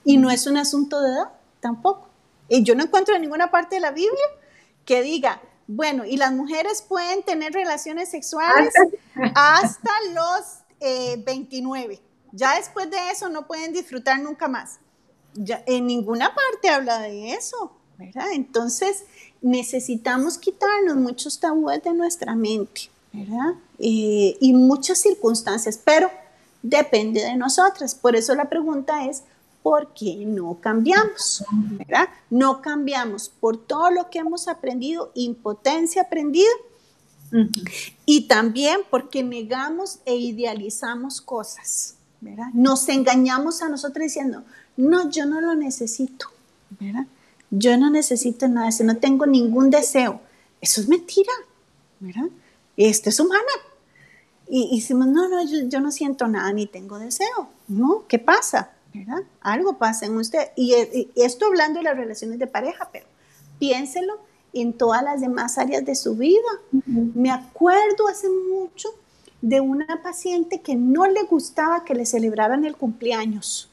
[0.05, 2.07] Y no es un asunto de edad tampoco.
[2.47, 4.25] Y yo no encuentro en ninguna parte de la Biblia
[4.85, 8.73] que diga, bueno, y las mujeres pueden tener relaciones sexuales
[9.35, 10.59] hasta los
[11.25, 12.04] 29.
[12.35, 14.79] Ya después de eso no pueden disfrutar nunca más.
[15.33, 18.31] Ya, en ninguna parte habla de eso, ¿verdad?
[18.33, 19.05] Entonces
[19.41, 23.55] necesitamos quitarnos muchos tabúes de nuestra mente, ¿verdad?
[23.79, 26.09] Eh, y muchas circunstancias, pero
[26.61, 27.95] depende de nosotras.
[27.95, 29.23] Por eso la pregunta es,
[29.61, 31.43] ¿por qué no cambiamos?
[31.51, 32.09] ¿verdad?
[32.29, 36.51] No cambiamos por todo lo que hemos aprendido, impotencia aprendida,
[38.05, 41.95] y también porque negamos e idealizamos cosas,
[42.25, 42.47] ¿verdad?
[42.53, 44.43] Nos engañamos a nosotros diciendo,
[44.77, 46.27] no, yo no lo necesito,
[46.79, 47.05] ¿verdad?
[47.51, 50.21] Yo no necesito nada, si no tengo ningún deseo.
[50.59, 51.31] Eso es mentira,
[51.99, 52.29] ¿verdad?
[52.75, 53.43] Esto es humana.
[54.47, 57.49] Y, decimos, no, no, yo, yo, no siento nada ni tengo deseo.
[57.67, 58.05] ¿No?
[58.07, 58.71] ¿Qué pasa?
[58.93, 59.23] ¿verdad?
[59.41, 60.49] Algo pasa en usted.
[60.55, 60.73] Y,
[61.15, 63.05] esto hablando de las relaciones de pareja, pero
[63.59, 64.19] piénselo
[64.53, 66.49] en todas las demás áreas de su vida.
[66.85, 68.89] Me acuerdo hace mucho
[69.45, 73.69] de una paciente que no le gustaba que le celebraran el cumpleaños,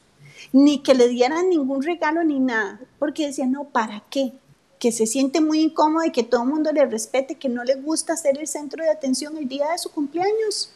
[0.51, 4.33] ni que le dieran ningún regalo ni nada, porque decía, no, ¿para qué?
[4.77, 7.73] Que se siente muy incómoda y que todo el mundo le respete, que no le
[7.73, 10.71] gusta ser el centro de atención el día de su cumpleaños.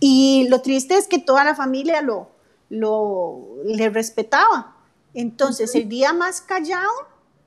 [0.00, 2.30] Y lo triste es que toda la familia lo,
[2.70, 4.74] lo, le respetaba.
[5.12, 6.88] Entonces, el día más callado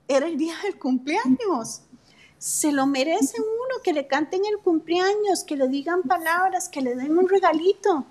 [0.07, 1.81] era el día del cumpleaños.
[2.41, 6.95] Se lo merece uno que le canten el cumpleaños, que le digan palabras, que le
[6.95, 8.03] den un regalito.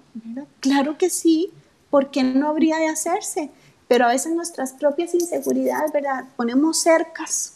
[0.61, 1.51] Claro que sí,
[1.91, 3.51] porque no habría de hacerse?
[3.89, 6.27] Pero a veces nuestras propias inseguridades, ¿verdad?
[6.37, 7.55] Ponemos cercas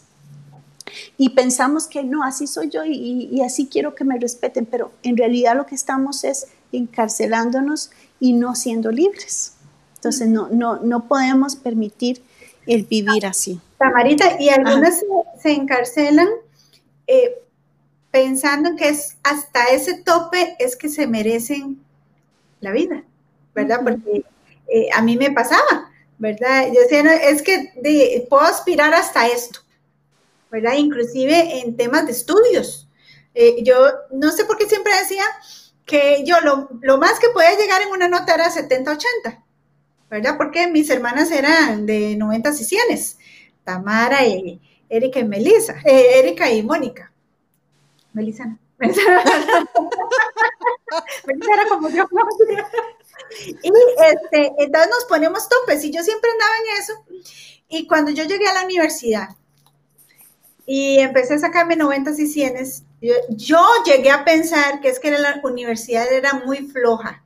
[1.16, 4.90] y pensamos que no, así soy yo y, y, así quiero que me respeten, pero
[5.04, 9.54] en realidad lo que estamos es encarcelándonos y no siendo libres.
[9.94, 12.20] Entonces no, no, no podemos permitir
[12.66, 13.60] el vivir así.
[13.78, 15.02] Tamarita, y algunas
[15.40, 16.28] se, encarcelan
[17.06, 17.42] eh,
[18.10, 21.84] pensando que es hasta ese tope es que se merecen
[22.60, 23.04] la vida,
[23.54, 23.80] ¿verdad?
[23.82, 24.24] Porque
[24.68, 26.68] eh, a mí me pasaba, ¿verdad?
[26.72, 29.60] Yo decía, es que puedo aspirar hasta esto,
[30.50, 30.74] ¿verdad?
[30.74, 32.88] Inclusive en temas de estudios.
[33.34, 33.74] Eh, yo
[34.12, 35.24] no sé por qué siempre decía,
[35.84, 39.42] que yo lo, más que podía llegar en una nota era 70-80,
[40.10, 40.36] ¿verdad?
[40.36, 42.80] Porque mis hermanas eran de 90 y 100,
[43.64, 44.60] Tamara y
[44.96, 47.12] Erika y Melissa, eh, Erika y Mónica.
[48.12, 48.58] Melissa no.
[51.24, 52.04] Era como yo.
[53.62, 56.92] y este, entonces nos ponemos topes y yo siempre andaba en eso.
[57.68, 59.28] Y cuando yo llegué a la universidad,
[60.66, 62.56] y empecé a sacarme 90 y 100.
[63.00, 67.23] Yo, yo llegué a pensar que es que la universidad era muy floja.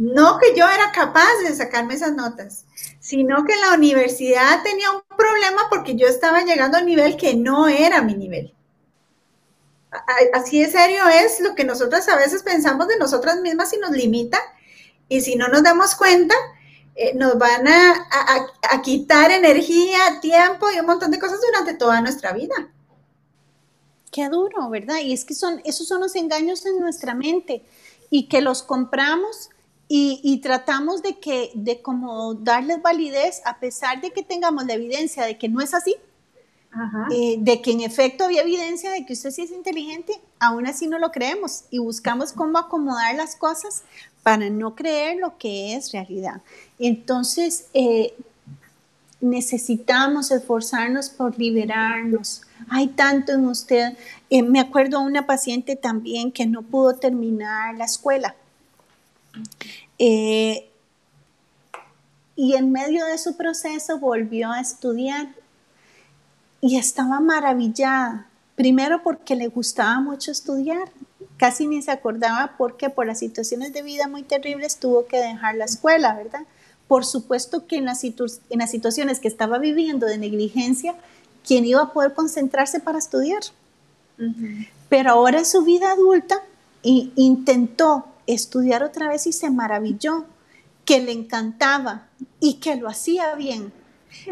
[0.00, 2.64] No que yo era capaz de sacarme esas notas,
[3.00, 7.34] sino que la universidad tenía un problema porque yo estaba llegando a un nivel que
[7.34, 8.54] no era mi nivel.
[10.32, 13.90] Así de serio es lo que nosotras a veces pensamos de nosotras mismas y nos
[13.90, 14.38] limita.
[15.10, 16.34] Y si no nos damos cuenta,
[16.94, 22.32] eh, nos van a, quitar energía, tiempo y un montón de cosas durante toda nuestra
[22.32, 22.54] vida.
[24.10, 24.96] Qué duro, ¿verdad?
[25.02, 27.66] Y es que son, esos son los engaños en nuestra mente
[28.08, 29.50] y que los compramos
[29.92, 35.24] y, tratamos de que, de como darles validez a pesar de que tengamos la evidencia
[35.24, 35.96] de que no es así,
[37.10, 40.86] eh, de que en efecto había evidencia de que usted sí es inteligente, aún así
[40.86, 43.82] no lo creemos y buscamos cómo acomodar las cosas
[44.22, 46.40] para no creer lo que es realidad.
[46.78, 48.14] Entonces, eh,
[49.20, 52.42] necesitamos esforzarnos por liberarnos.
[52.68, 53.96] Hay tanto en usted.
[54.30, 58.36] Eh, me acuerdo a una paciente también que no pudo terminar la escuela.
[59.98, 60.70] Eh,
[62.36, 65.28] y en medio de su proceso volvió a estudiar
[66.60, 68.26] y estaba maravillada.
[68.56, 70.90] Primero porque le gustaba mucho estudiar
[71.40, 75.54] casi ni se acordaba porque por las situaciones de vida muy terribles tuvo que dejar
[75.54, 76.42] la escuela, ¿verdad?
[76.86, 80.94] Por supuesto que en las, en las situaciones que estaba viviendo de negligencia,
[81.46, 83.40] ¿quién iba a poder concentrarse para estudiar?
[84.90, 86.42] Pero ahora en su vida adulta
[86.82, 90.26] intentó estudiar otra vez y se maravilló,
[90.84, 92.08] que le encantaba
[92.40, 93.72] y que lo hacía bien.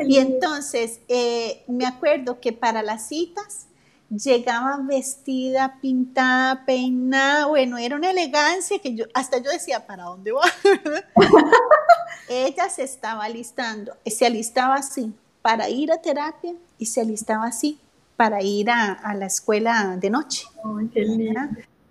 [0.07, 3.69] Y entonces eh, me acuerdo que para las citas
[4.11, 10.33] llegaba vestida, pintada, peinada, bueno, era una elegancia que yo, hasta yo decía, ¿para dónde
[10.33, 10.43] va?
[12.29, 17.79] Ella se estaba alistando, se alistaba así, para ir a terapia y se alistaba así,
[18.17, 20.47] para ir a, la escuela de noche.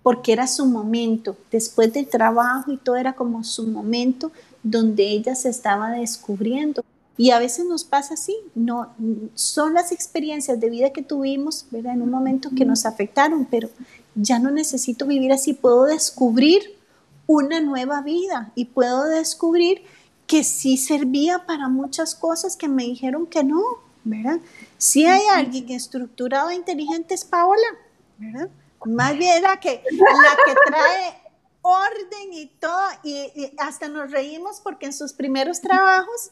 [0.08, 5.34] Porque era su momento, después del trabajo y todo era como su momento donde ella
[5.34, 6.82] se estaba descubriendo.
[7.18, 8.88] Y a veces nos pasa así, no,
[9.34, 11.92] son las experiencias de vida que tuvimos, ¿verdad?
[11.92, 13.68] En un momento que nos afectaron, pero
[14.14, 16.78] ya no necesito vivir así, puedo descubrir
[17.26, 19.82] una nueva vida y puedo descubrir
[20.26, 23.60] que sí servía para muchas cosas que me dijeron que no,
[24.04, 24.40] ¿verdad?
[24.78, 27.68] Si hay alguien estructurado e inteligente es Paola,
[28.16, 28.48] ¿verdad?
[28.84, 31.22] Más bien la que, la que trae
[31.62, 36.30] orden y todo, y, hasta nos reímos porque en sus primeros trabajos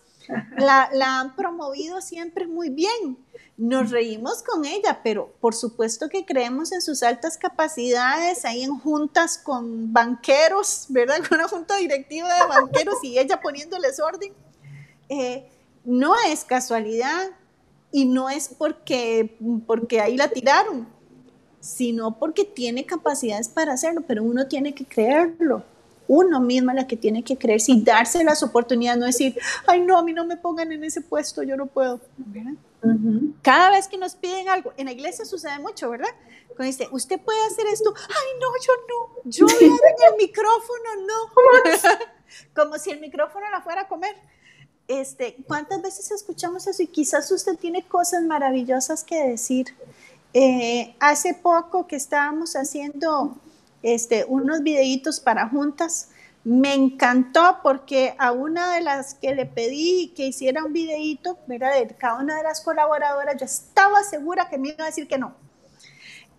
[0.56, 3.18] la, la han promovido siempre muy bien,
[3.56, 8.78] nos reímos con ella, pero por supuesto que creemos en sus altas capacidades, ahí en
[8.78, 11.16] juntas con banqueros, ¿verdad?
[11.28, 14.32] Con una junta directiva de banqueros y ella poniéndoles orden.
[15.08, 15.48] Eh,
[15.84, 17.30] no es casualidad
[17.92, 20.86] y no es porque, porque ahí la tiraron,
[21.60, 25.64] sino porque tiene capacidades para hacerlo, pero uno tiene que creerlo.
[26.08, 29.98] Uno misma la que tiene que creer, sin darse las oportunidades, no decir, ay no,
[29.98, 32.00] a mí no me pongan en ese puesto, yo no puedo.
[33.42, 36.08] Cada vez que nos piden algo, en la iglesia sucede mucho, ¿verdad?
[36.48, 41.90] Cuando dice, usted puede hacer esto, ay, no, yo no, yo en el micrófono, no.
[42.54, 44.14] Como si el micrófono la fuera a comer.
[44.88, 46.82] Este, ¿Cuántas veces escuchamos eso?
[46.82, 49.74] Y quizás usted tiene cosas maravillosas que decir.
[50.34, 53.36] Eh, hace poco que estábamos haciendo
[53.82, 56.08] este, unos videitos para juntas,
[56.44, 61.74] me encantó porque a una de las que le pedí que hiciera un videíto, ¿verdad?
[61.74, 65.18] De cada una de las colaboradoras, yo estaba segura que me iba a decir que
[65.18, 65.34] no.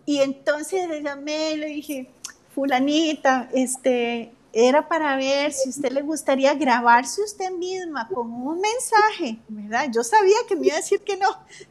[0.06, 2.10] Y entonces le llamé y le dije,
[2.54, 9.38] fulanita, este, era para ver si usted le gustaría grabarse usted misma con un mensaje,
[9.48, 9.90] ¿verdad?
[9.94, 11.28] Yo sabía que me iba a decir que no.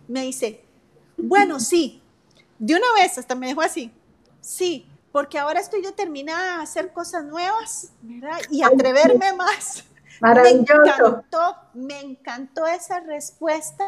[0.07, 0.63] Me dice,
[1.17, 2.01] bueno, sí,
[2.59, 3.91] de una vez hasta me dejó así,
[4.41, 8.39] sí, porque ahora estoy determinada a hacer cosas nuevas, ¿verdad?
[8.51, 9.83] Y atreverme más.
[10.19, 10.73] Maravilloso.
[10.83, 13.85] Me encantó, me encantó esa respuesta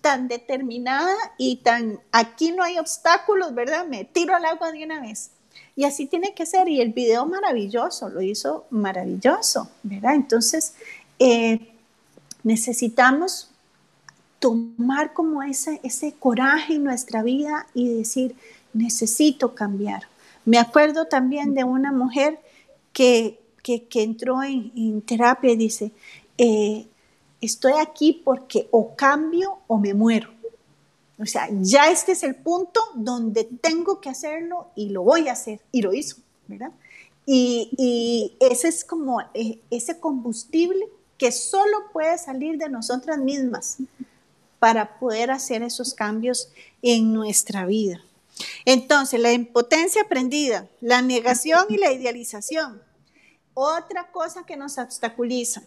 [0.00, 3.86] tan determinada y tan, aquí no hay obstáculos, ¿verdad?
[3.86, 5.30] Me tiro al agua de una vez.
[5.76, 6.68] Y así tiene que ser.
[6.68, 10.14] Y el video maravilloso, lo hizo maravilloso, ¿verdad?
[10.14, 10.74] Entonces,
[11.18, 11.72] eh,
[12.42, 13.50] necesitamos
[14.44, 18.36] tomar como ese, ese coraje en nuestra vida y decir,
[18.74, 20.02] necesito cambiar.
[20.44, 22.38] Me acuerdo también de una mujer
[22.92, 23.40] que,
[23.94, 25.92] entró en, terapia y dice,
[26.36, 26.86] eh,
[27.40, 30.28] estoy aquí porque o cambio o me muero.
[31.18, 35.32] O sea, ya este es el punto donde tengo que hacerlo y lo voy a
[35.32, 35.60] hacer.
[35.72, 36.16] Y lo hizo,
[36.48, 36.72] ¿verdad?
[37.24, 43.78] Y, ese es como eh, ese combustible que solo puede salir de nosotras mismas
[44.64, 46.48] para poder hacer esos cambios
[46.80, 48.02] en nuestra vida.
[48.64, 52.80] Entonces, la impotencia aprendida, la negación y la idealización.
[53.52, 55.64] Otra cosa que nos obstaculiza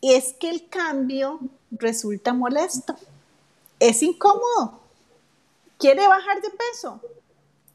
[0.00, 1.38] es que el cambio
[1.70, 2.96] resulta molesto,
[3.78, 4.80] es incómodo.
[5.78, 7.00] ¿Quiere bajar de peso?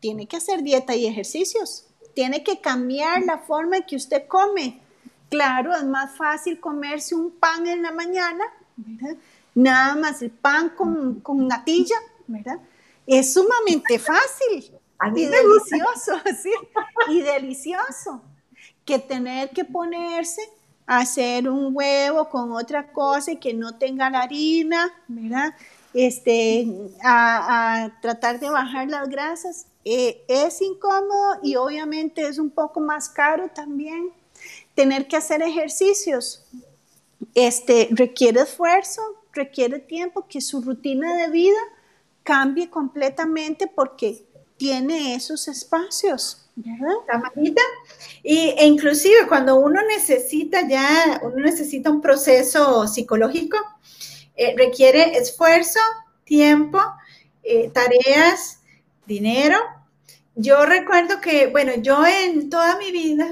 [0.01, 1.85] Tiene que hacer dieta y ejercicios.
[2.13, 4.81] Tiene que cambiar la forma en que usted come.
[5.29, 8.43] Claro, es más fácil comerse un pan en la mañana,
[9.57, 11.95] Nada más el pan con, con natilla,
[12.27, 12.59] ¿verdad?
[13.07, 14.71] es sumamente fácil
[15.15, 16.51] y delicioso, ¿sí?
[17.09, 18.21] y delicioso,
[18.83, 20.41] que tener que ponerse
[20.85, 25.53] a hacer un huevo con otra cosa y que no tenga la harina, ¿verdad?
[25.93, 26.67] Este,
[27.03, 29.67] a, tratar de bajar las grasas.
[29.83, 34.11] Eh, es incómodo y obviamente es un poco más caro también.
[34.75, 36.45] Tener que hacer ejercicios
[37.35, 39.01] este, requiere esfuerzo,
[39.37, 41.59] requiere tiempo, que su rutina de vida
[42.23, 44.25] cambie completamente porque
[44.57, 46.43] tiene esos espacios.
[46.55, 46.95] ¿verdad?
[48.23, 53.57] Y e inclusive cuando uno necesita ya, uno necesita un proceso psicológico,
[54.35, 55.79] eh, requiere esfuerzo,
[56.23, 56.79] tiempo,
[57.43, 58.61] eh, tareas,
[59.05, 59.57] dinero.
[60.35, 63.27] Yo recuerdo que, bueno, yo en toda mi vida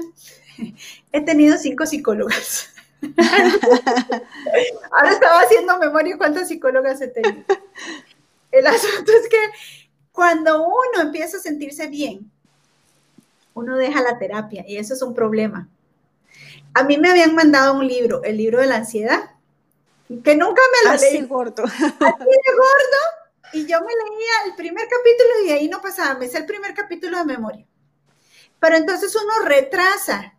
[1.12, 2.75] he tenido cinco psicólogas.
[4.90, 7.44] Ahora estaba haciendo memoria cuántas psicólogas he tenido.
[8.50, 9.38] El asunto es que
[10.12, 12.30] cuando uno empieza a sentirse bien,
[13.54, 15.68] uno deja la terapia y eso es un problema.
[16.74, 19.30] A mí me habían mandado un libro, el libro de la ansiedad,
[20.08, 21.26] que nunca me lo Así leí.
[21.26, 21.64] gordo.
[21.64, 23.02] Así de gordo.
[23.52, 26.46] Y yo me leía el primer capítulo y de ahí no pasaba, me hice el
[26.46, 27.66] primer capítulo de memoria.
[28.60, 30.35] Pero entonces uno retrasa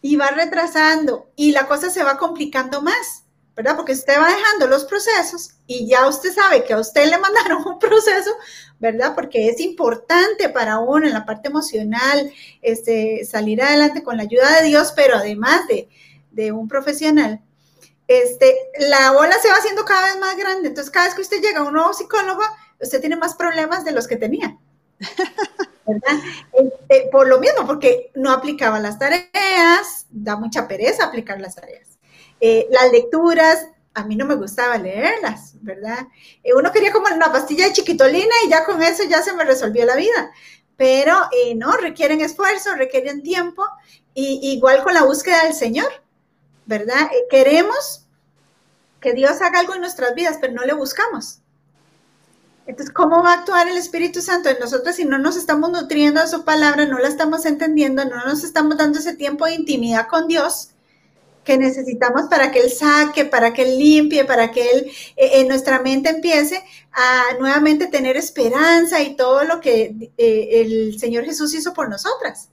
[0.00, 3.24] y va retrasando y la cosa se va complicando más
[3.58, 3.74] ¿verdad?
[3.74, 7.66] Porque usted va dejando los procesos y ya usted sabe que a usted le mandaron
[7.66, 8.30] un proceso,
[8.78, 9.16] ¿verdad?
[9.16, 12.32] Porque es importante para uno en la parte emocional
[12.62, 17.42] este, salir adelante con la ayuda de Dios, pero además de, un profesional.
[18.06, 20.68] Este, la bola se va haciendo cada vez más grande.
[20.68, 22.42] Entonces, cada vez que usted llega a un nuevo psicólogo,
[22.80, 24.56] usted tiene más problemas de los que tenía.
[25.88, 26.22] ¿verdad?
[26.52, 31.98] Este, por lo mismo, porque no aplicaba las tareas, da mucha pereza aplicar las tareas.
[32.40, 36.06] Eh, las lecturas, a mí no me gustaba leerlas, ¿verdad?
[36.44, 39.44] Eh, uno quería como una pastilla de chiquitolina y ya con eso ya se me
[39.44, 40.30] resolvió la vida.
[40.76, 43.64] Pero eh, no, requieren esfuerzo, requieren tiempo,
[44.14, 45.90] y igual con la búsqueda del Señor,
[46.66, 47.08] ¿verdad?
[47.30, 48.06] queremos
[49.00, 51.40] que Dios haga algo en nuestras vidas, pero no le buscamos.
[52.68, 56.20] Entonces, ¿cómo va a actuar el Espíritu Santo en nosotros si no nos estamos nutriendo
[56.20, 60.06] de su palabra, no la estamos entendiendo, no nos estamos dando ese tiempo de intimidad
[60.06, 60.70] con Dios?
[61.44, 65.48] que necesitamos para que Él saque, para que Él limpie, para que Él eh, en
[65.48, 66.62] nuestra mente empiece
[66.92, 72.50] a nuevamente tener esperanza y todo lo que eh, el Señor Jesús hizo por nosotras.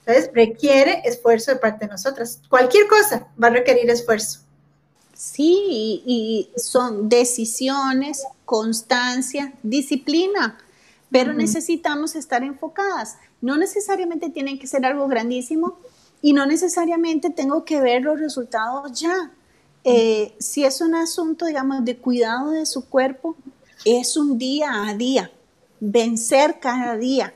[0.00, 2.42] Entonces, requiere esfuerzo de parte de nosotras.
[2.50, 4.40] Cualquier cosa va a requerir esfuerzo.
[5.18, 10.58] Sí, y, son decisiones, constancia, disciplina,
[11.10, 13.16] pero necesitamos estar enfocadas.
[13.40, 15.76] No necesariamente tienen que ser algo grandísimo,
[16.22, 19.32] y no necesariamente tengo que ver los resultados ya.
[19.82, 23.34] Eh, si es un asunto, digamos, de cuidado de su cuerpo,
[23.84, 25.32] es un día a día,
[25.80, 27.34] vencer cada día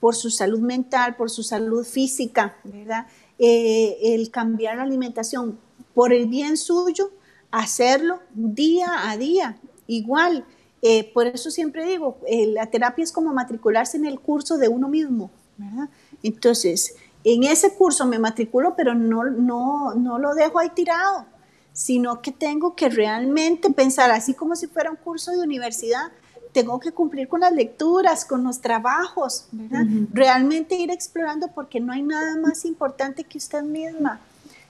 [0.00, 3.06] por su salud mental, por su salud física, ¿verdad?
[3.38, 5.60] Eh, el cambiar la alimentación
[5.94, 7.10] por el bien suyo,
[7.50, 10.44] hacerlo día a día, igual.
[10.80, 14.88] Eh, por eso siempre digo, la terapia es como matricularse en el curso de uno
[14.88, 15.88] mismo, ¿verdad?
[16.22, 21.26] Entonces, en ese curso me matriculo, pero no, no, no lo dejo ahí tirado,
[21.72, 26.10] sino que tengo que realmente pensar, así como si fuera un curso de universidad,
[26.52, 29.86] tengo que cumplir con las lecturas, con los trabajos, ¿verdad?
[30.12, 34.20] Realmente ir explorando porque no hay nada más importante que usted misma.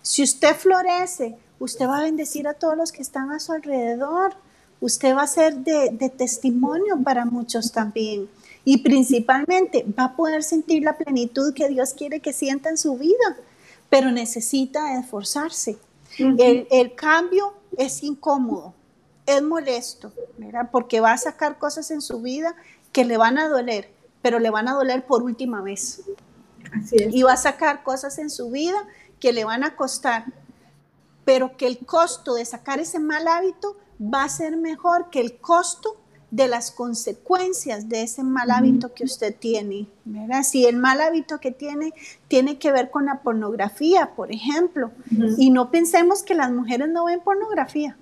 [0.03, 4.35] Si usted florece, usted va a bendecir a todos los que están a su alrededor.
[4.81, 8.29] Usted va a ser de, de testimonio para muchos también
[8.65, 12.97] y principalmente va a poder sentir la plenitud que Dios quiere que sienta en su
[12.97, 13.37] vida,
[13.91, 15.79] pero necesita esforzarse.
[16.19, 18.75] el, cambio es incómodo,
[19.27, 20.13] es molesto,
[20.71, 22.55] porque va a sacar cosas en su vida
[22.93, 23.91] que le van a doler,
[24.21, 26.03] pero le van a doler por última vez.
[26.93, 28.87] Y va a sacar cosas en su vida
[29.23, 30.25] que le van a costar,
[31.25, 35.39] pero que el costo de sacar ese mal hábito va a ser mejor que el
[35.39, 35.97] costo
[36.33, 39.87] de las consecuencias de ese mal hábito que usted tiene.
[40.05, 40.43] ¿verdad?
[40.43, 41.95] Si el mal hábito que tiene
[42.27, 44.91] tiene que ver con la pornografía, por ejemplo,
[45.39, 47.97] y no pensemos que las mujeres no ven pornografía,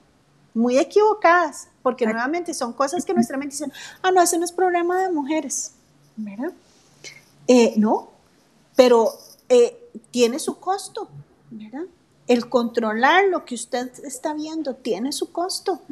[0.54, 4.52] muy equivocadas, porque nuevamente son cosas que nuestra mente dice, ah, no, ese no es
[4.52, 5.72] problema de mujeres,
[6.16, 6.52] ¿verdad?
[7.46, 8.08] Eh, no,
[8.74, 9.12] pero
[9.50, 9.79] eh,
[10.10, 11.08] tiene su costo,
[11.50, 11.86] ¿verdad?
[12.30, 15.82] el controlar lo que usted está viendo tiene su costo,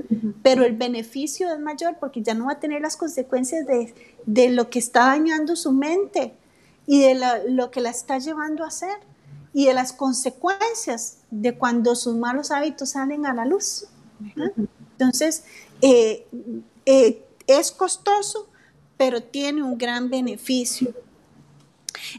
[0.41, 4.71] pero el beneficio es mayor porque ya no va a tener las consecuencias de, lo
[4.71, 6.35] que está dañando su mente
[6.87, 8.95] y de lo que la está llevando a hacer
[9.53, 13.87] y de las consecuencias de cuando sus malos hábitos salen a la luz.
[14.93, 15.43] Entonces,
[15.83, 16.25] eh,
[16.87, 18.49] eh, es costoso,
[18.97, 20.95] pero tiene un gran beneficio.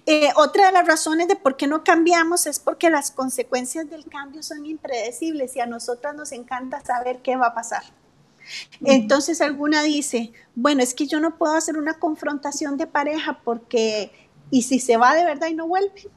[0.05, 4.05] Eh, otra de las razones de por qué no cambiamos es porque las consecuencias del
[4.05, 7.83] cambio son impredecibles y a nosotras nos encanta saber qué va a pasar.
[8.83, 14.11] Entonces alguna dice, bueno, es que yo no puedo hacer una confrontación de pareja porque,
[14.49, 16.09] ¿y si se va de verdad y no vuelve?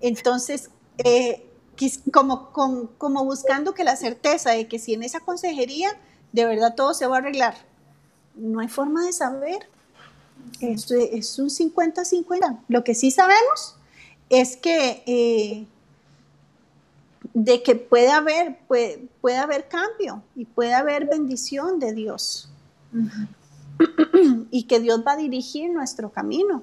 [0.00, 1.46] Entonces, eh,
[2.12, 5.90] como, como buscando que la certeza de que si en esa consejería
[6.32, 7.54] de verdad todo se va a arreglar,
[8.34, 9.68] no hay forma de saber.
[10.60, 12.60] Es, es un 50-50.
[12.68, 13.76] Lo que sí sabemos
[14.30, 15.66] es que eh,
[17.34, 22.48] de que puede haber, puede, puede, haber cambio y puede haber bendición de Dios.
[24.50, 26.62] y que Dios va a dirigir nuestro camino.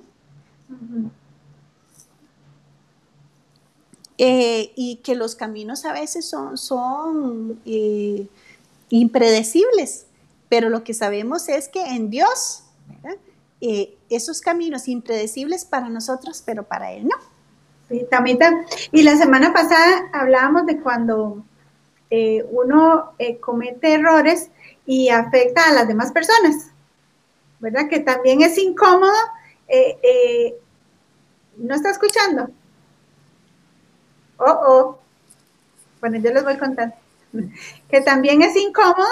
[4.17, 8.27] Eh, y que los caminos a veces son, son eh,
[8.89, 10.05] impredecibles,
[10.49, 12.62] pero lo que sabemos es que en Dios
[13.65, 17.15] eh, esos caminos impredecibles para nosotros, pero para Él no.
[17.87, 18.05] Sí.
[18.91, 21.45] Y la semana pasada hablábamos de cuando
[22.09, 24.49] eh, uno eh, comete errores
[24.85, 26.71] y afecta a las demás personas,
[27.59, 27.87] ¿verdad?
[27.87, 29.13] Que también es incómodo.
[31.55, 32.49] ¿No está escuchando?
[34.37, 34.99] Oh, oh.
[36.01, 36.95] Bueno, yo les voy contando.
[37.89, 39.07] que también es incómodo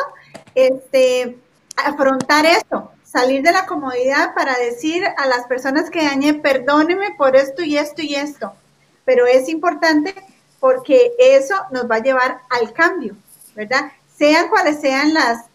[0.56, 1.38] este,
[1.78, 7.36] afrontar eso, salir de la comodidad para decir a las personas que dañé, perdóneme por
[7.36, 8.54] esto y esto y esto.
[9.04, 10.16] Pero es importante
[10.60, 13.16] porque eso nos va a llevar al cambio,
[13.54, 13.92] ¿verdad?
[14.16, 15.46] Sean cuales sean las,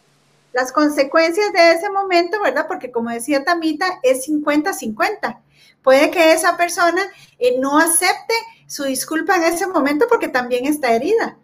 [0.53, 2.67] las consecuencias de ese momento, ¿verdad?
[2.69, 5.39] Porque como decía Tamita, es 50-50.
[5.83, 7.01] Puede que esa persona
[7.39, 8.35] eh, no acepte
[8.67, 11.39] su disculpa en ese momento porque también está herida,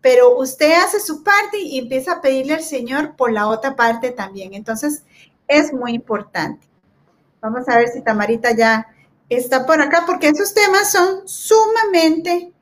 [0.00, 4.12] pero usted hace su parte y empieza a pedirle al Señor por la otra parte
[4.12, 4.54] también.
[4.54, 5.02] Entonces,
[5.48, 6.66] es muy importante.
[7.40, 8.86] Vamos a ver si Tamarita ya
[9.28, 12.52] está por acá, porque esos temas son sumamente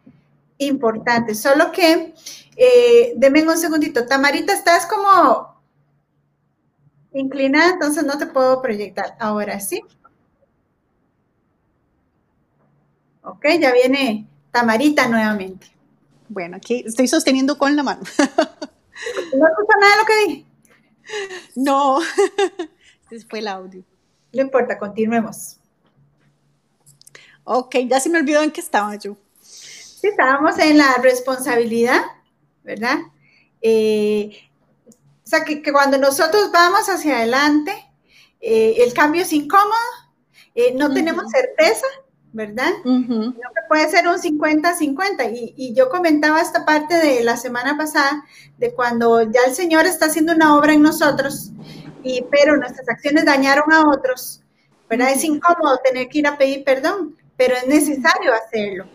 [0.58, 1.40] importantes.
[1.40, 2.14] Solo que,
[2.56, 4.06] eh, denme un segundito.
[4.06, 5.56] Tamarita, estás como
[7.12, 9.16] inclinada, entonces no te puedo proyectar.
[9.18, 9.82] Ahora sí.
[13.22, 15.66] Ok, ya viene Tamarita nuevamente.
[16.28, 18.02] Bueno, aquí estoy sosteniendo con la mano.
[19.36, 20.46] ¿No escucha nada de lo que dije?
[21.54, 21.98] No,
[23.10, 23.82] ese fue el audio.
[24.32, 25.58] No importa, continuemos.
[27.44, 29.16] Ok, ya se me olvidó en qué estaba yo.
[29.40, 32.02] Sí, estábamos en la responsabilidad,
[32.64, 32.98] ¿verdad?
[33.62, 34.30] Eh,
[35.24, 37.72] o sea, que, cuando nosotros vamos hacia adelante,
[38.40, 39.70] eh, el cambio es incómodo,
[40.54, 41.86] eh, no tenemos certeza,
[42.32, 42.72] ¿verdad?
[43.68, 45.32] puede ser un 50-50.
[45.32, 48.24] Y, y, yo comentaba esta parte de la semana pasada,
[48.58, 51.50] de cuando ya el Señor está haciendo una obra en nosotros,
[52.06, 54.40] y, pero nuestras acciones dañaron a otros,
[54.88, 55.10] ¿verdad?
[55.10, 58.86] Es incómodo tener que ir a pedir perdón, pero es necesario hacerlo.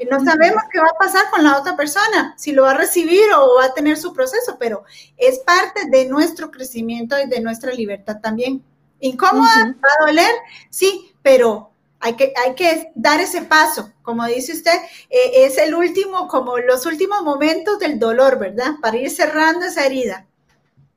[0.00, 2.76] Y no sabemos qué va a pasar con la otra persona, si lo va a
[2.76, 4.84] recibir o va a tener su proceso, pero
[5.16, 8.62] es parte de nuestro crecimiento y de nuestra libertad también.
[8.98, 10.34] Incómoda, va a doler,
[10.68, 14.76] sí, pero hay que, hay que dar ese paso, como dice usted,
[15.08, 18.72] eh, es el último, como los últimos momentos del dolor, ¿verdad?
[18.82, 20.26] Para ir cerrando esa herida.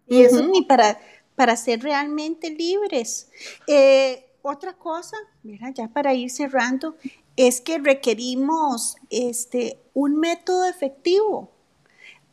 [0.07, 0.97] Y, eso, y para,
[1.39, 3.29] para ser realmente libres.
[3.65, 6.97] Eh, otra cosa, mira, ya para ir cerrando,
[7.37, 11.49] es que requerimos este, un método efectivo,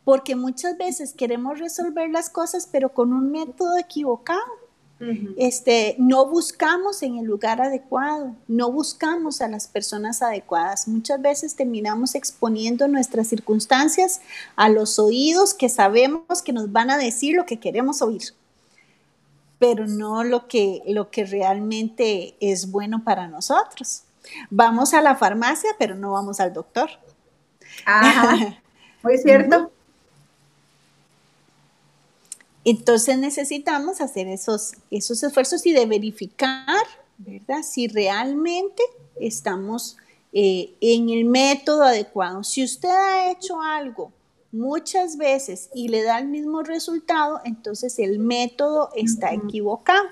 [0.03, 4.43] porque muchas veces queremos resolver las cosas, pero con un método equivocado
[5.37, 10.87] este, no buscamos en el lugar adecuado, no buscamos a las personas adecuadas.
[10.87, 14.19] Muchas veces terminamos exponiendo nuestras circunstancias
[14.57, 18.33] a los oídos que sabemos que nos van a decir lo que queremos oír,
[19.59, 24.03] pero no lo que, lo que realmente es bueno para nosotros.
[24.49, 26.89] Vamos a la farmacia, pero no vamos al doctor.
[27.85, 28.61] Ajá,
[29.03, 29.71] muy cierto.
[32.63, 36.83] Entonces necesitamos hacer esos, esos esfuerzos y de verificar,
[37.17, 37.63] ¿verdad?
[37.63, 38.83] Si realmente
[39.19, 39.97] estamos
[40.33, 42.43] eh, en el método adecuado.
[42.43, 44.11] Si usted ha hecho algo
[44.51, 50.05] muchas veces y le da el mismo resultado, entonces el método está equivocado.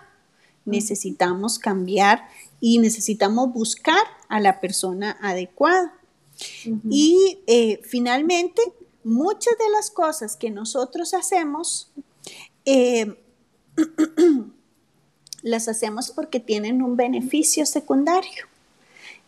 [0.66, 2.28] Necesitamos cambiar
[2.60, 5.94] y necesitamos buscar a la persona adecuada.
[6.90, 8.62] Y eh, finalmente,
[9.04, 11.92] muchas de las cosas que nosotros hacemos
[12.66, 13.16] eh,
[15.44, 18.48] las hacemos porque tienen un beneficio secundario.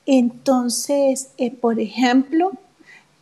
[0.07, 2.51] Entonces, eh, por ejemplo,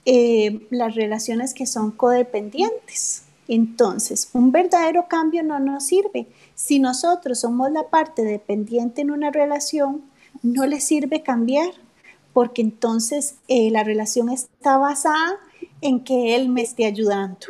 [0.06, 3.24] eh, las relaciones que son codependientes.
[3.48, 6.28] Entonces, un verdadero cambio no nos sirve.
[6.56, 10.02] Si nosotros somos la parte dependiente en una relación,
[10.42, 11.70] no le sirve cambiar,
[12.34, 15.38] porque entonces la relación está basada
[15.82, 17.48] en que él me esté ayudando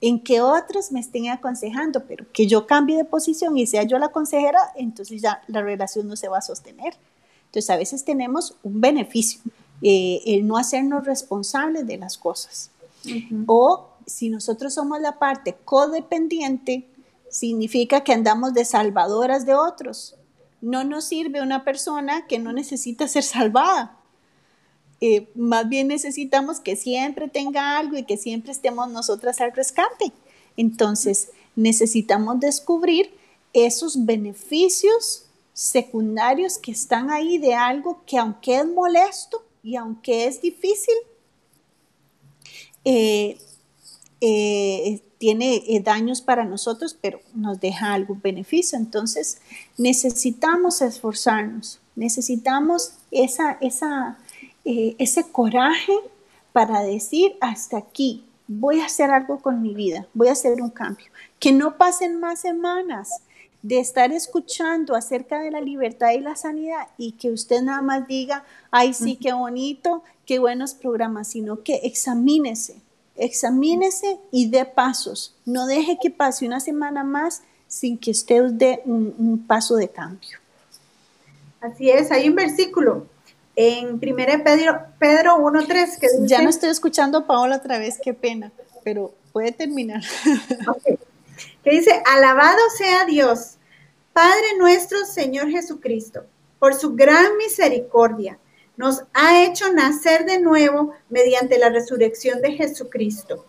[0.00, 3.98] en que otros me estén aconsejando, pero que yo cambie de posición y sea yo
[3.98, 6.94] la consejera, entonces ya la relación no se va a sostener.
[7.46, 9.40] Entonces a veces tenemos un beneficio,
[9.82, 12.70] eh, el no hacernos responsables de las cosas.
[13.46, 16.86] O si nosotros somos la parte codependiente,
[17.30, 20.16] significa que andamos de salvadoras de otros.
[20.60, 23.96] No nos sirve una persona que no necesita ser salvada.
[25.00, 30.12] Eh, más bien necesitamos que siempre tenga algo y que siempre estemos nosotras al rescate.
[30.58, 33.14] Entonces, necesitamos descubrir
[33.54, 35.24] esos beneficios
[35.54, 40.94] secundarios que están ahí de algo que aunque es molesto y aunque es difícil,
[42.84, 43.38] eh,
[44.20, 48.78] eh, tiene daños para nosotros, pero nos deja algún beneficio.
[48.78, 49.40] Entonces,
[49.76, 53.58] necesitamos esforzarnos, necesitamos esa,
[54.64, 55.92] eh, ese coraje
[56.52, 60.70] para decir hasta aquí, voy a hacer algo con mi vida, voy a hacer un
[60.70, 61.06] cambio.
[61.38, 63.22] Que no pasen más semanas
[63.62, 68.06] de estar escuchando acerca de la libertad y la sanidad y que usted nada más
[68.06, 72.76] diga, ay sí, qué bonito, qué buenos programas, sino que examínese,
[73.16, 75.34] examínese y dé pasos.
[75.44, 80.38] No deje que pase una semana más sin que usted dé un, paso de cambio.
[81.60, 83.06] Así es, hay un versículo
[83.54, 84.00] en 1
[84.42, 86.26] Pedro, Pedro 1.3 que dice...
[86.26, 88.50] Ya no estoy escuchando a Paola otra vez, qué pena,
[88.82, 90.02] pero puede terminar.
[91.62, 93.58] Que dice, alabado sea Dios,
[94.12, 96.26] Padre nuestro Señor Jesucristo,
[96.58, 98.38] por su gran misericordia
[98.80, 103.44] nos ha hecho nacer de nuevo mediante la resurrección de Jesucristo,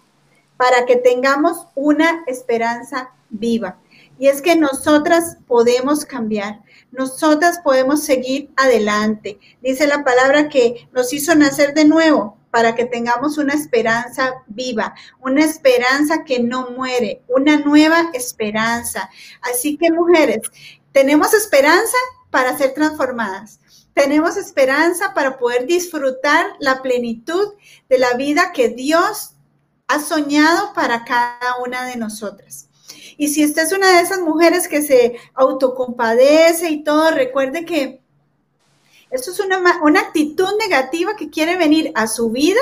[0.57, 3.77] para que tengamos una esperanza viva.
[4.19, 6.59] Y es que nosotras podemos cambiar,
[6.91, 9.39] nosotras podemos seguir adelante.
[9.61, 14.93] Dice la palabra que nos hizo nacer de nuevo para que tengamos una esperanza viva,
[15.19, 19.09] una esperanza que no muere, una nueva esperanza.
[19.41, 20.41] Así que mujeres,
[20.91, 21.97] tenemos esperanza
[22.29, 23.61] para ser transformadas
[23.93, 27.53] tenemos esperanza para poder disfrutar la plenitud
[27.89, 29.33] de la vida que Dios
[29.87, 32.69] ha soñado para cada una de nosotras.
[33.17, 38.00] Y si usted es una de esas mujeres que se autocompadece y todo, recuerde que
[39.11, 42.61] esto es una, una actitud negativa que quiere venir a su vida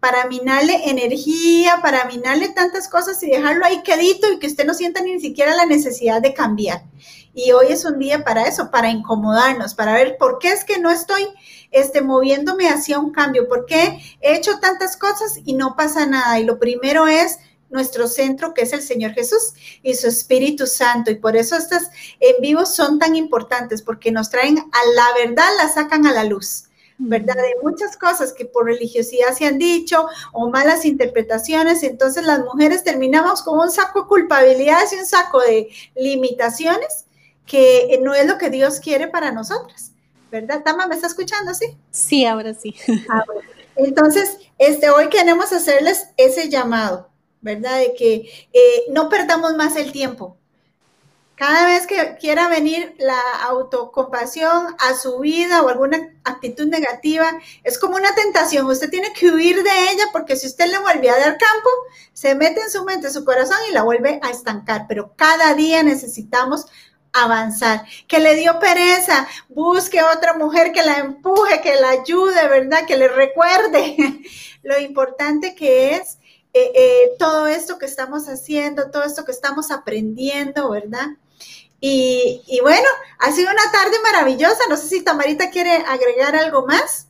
[0.00, 4.74] para minarle energía, para minarle tantas cosas y dejarlo ahí quedito y que usted no
[4.74, 6.84] sienta ni siquiera la necesidad de cambiar.
[7.34, 10.78] Y hoy es un día para eso, para incomodarnos, para ver por qué es que
[10.78, 11.26] no estoy
[11.70, 16.38] este, moviéndome hacia un cambio, por qué he hecho tantas cosas y no pasa nada.
[16.40, 17.38] Y lo primero es
[17.70, 21.10] nuestro centro, que es el Señor Jesús y su Espíritu Santo.
[21.10, 21.82] Y por eso estos
[22.20, 26.24] en vivos son tan importantes, porque nos traen a la verdad, la sacan a la
[26.24, 26.64] luz.
[26.98, 27.34] ¿verdad?
[27.34, 32.84] De muchas cosas que por religiosidad se han dicho o malas interpretaciones, entonces las mujeres
[32.84, 37.04] terminamos con un saco de culpabilidades y un saco de limitaciones
[37.46, 39.92] que no es lo que Dios quiere para nosotras,
[40.30, 40.62] ¿verdad?
[40.64, 41.76] Tama, ¿me está escuchando, sí?
[41.90, 42.74] Sí, ahora sí.
[43.08, 43.24] Ah,
[43.76, 47.08] Entonces, este, hoy queremos hacerles ese llamado,
[47.40, 47.78] ¿verdad?
[47.78, 50.36] De que eh, no perdamos más el tiempo.
[51.36, 57.30] Cada vez que quiera venir la autocompasión a su vida o alguna actitud negativa,
[57.62, 58.64] es como una tentación.
[58.64, 61.68] Usted tiene que huir de ella porque si usted le vuelve a dar campo,
[62.14, 64.86] se mete en su mente, su corazón y la vuelve a estancar.
[64.88, 66.64] Pero cada día necesitamos
[67.12, 72.86] avanzar, que le dio pereza, busque otra mujer que la empuje, que la ayude, ¿verdad?
[72.86, 74.22] Que le recuerde
[74.62, 76.18] lo importante que es
[76.56, 81.08] eh, eh, todo esto que estamos haciendo, todo esto que estamos aprendiendo, ¿verdad?
[81.80, 82.86] Y, y, bueno,
[83.18, 84.60] ha sido una tarde maravillosa.
[84.68, 87.08] No sé si Tamarita quiere agregar algo más.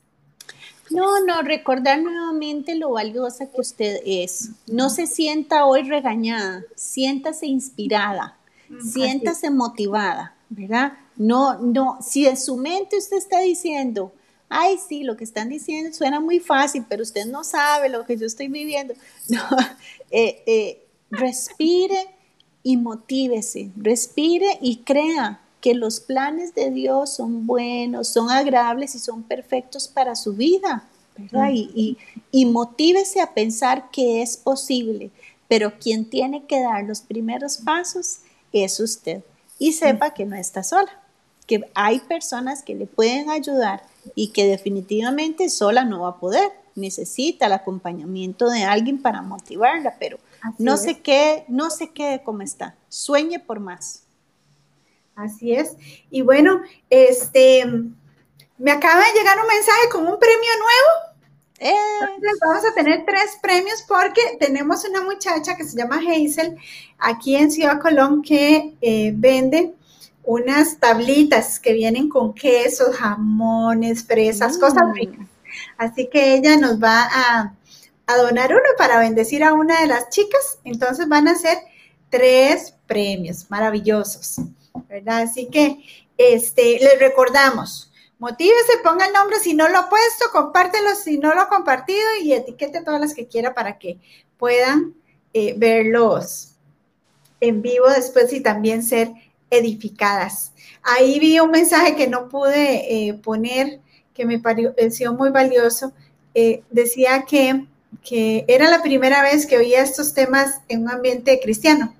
[0.90, 4.50] No, no, recordar nuevamente lo valiosa que usted es.
[4.66, 8.36] No se sienta hoy regañada, siéntase inspirada
[8.80, 10.92] siéntase motivada, ¿verdad?
[11.16, 14.12] No, no, si en su mente usted está diciendo,
[14.48, 18.16] ay, sí, lo que están diciendo suena muy fácil, pero usted no sabe lo que
[18.16, 18.94] yo estoy viviendo.
[19.28, 19.42] No,
[20.10, 22.14] eh, eh, respire
[22.62, 29.00] y motívese, respire y crea que los planes de Dios son buenos, son agradables y
[29.00, 30.84] son perfectos para su vida,
[31.16, 31.50] ¿verdad?
[31.52, 31.98] Y, y,
[32.30, 35.10] y motívese a pensar que es posible,
[35.48, 38.18] pero quien tiene que dar los primeros pasos
[38.52, 39.22] es usted
[39.58, 41.00] y sepa que no está sola,
[41.46, 43.82] que hay personas que le pueden ayudar
[44.14, 46.50] y que definitivamente sola no va a poder.
[46.74, 50.18] Necesita el acompañamiento de alguien para motivarla, pero
[50.58, 52.76] no se, quede, no se quede como está.
[52.88, 54.02] Sueñe por más.
[55.14, 55.76] Así es.
[56.10, 57.64] Y bueno, este,
[58.58, 61.06] me acaba de llegar un mensaje con un premio nuevo
[61.58, 66.56] entonces vamos a tener tres premios porque tenemos una muchacha que se llama Hazel
[66.98, 69.74] aquí en Ciudad Colón que eh, vende
[70.26, 74.92] unas tablitas que vienen con quesos, jamones, fresas, cosas mm.
[74.92, 75.26] ricas.
[75.78, 77.54] Así que ella nos va a,
[78.06, 80.58] a, donar uno para bendecir a una de las chicas.
[80.64, 81.58] Entonces van a ser
[82.10, 84.40] tres premios maravillosos,
[84.88, 85.22] ¿verdad?
[85.22, 85.78] Así que
[86.18, 91.34] este, les recordamos, Motívese, ponga el nombre si no lo ha puesto, compártelo si no
[91.34, 93.98] lo ha compartido y etiquete todas las que quiera para que
[94.38, 94.94] puedan
[95.34, 96.54] eh, verlos
[97.40, 99.12] en vivo después y también ser
[99.50, 100.52] edificadas.
[100.82, 103.80] Ahí vi un mensaje que no pude eh, poner,
[104.14, 105.92] que me pareció muy valioso.
[106.34, 107.66] Eh, decía que,
[108.02, 111.94] que era la primera vez que oía estos temas en un ambiente cristiano,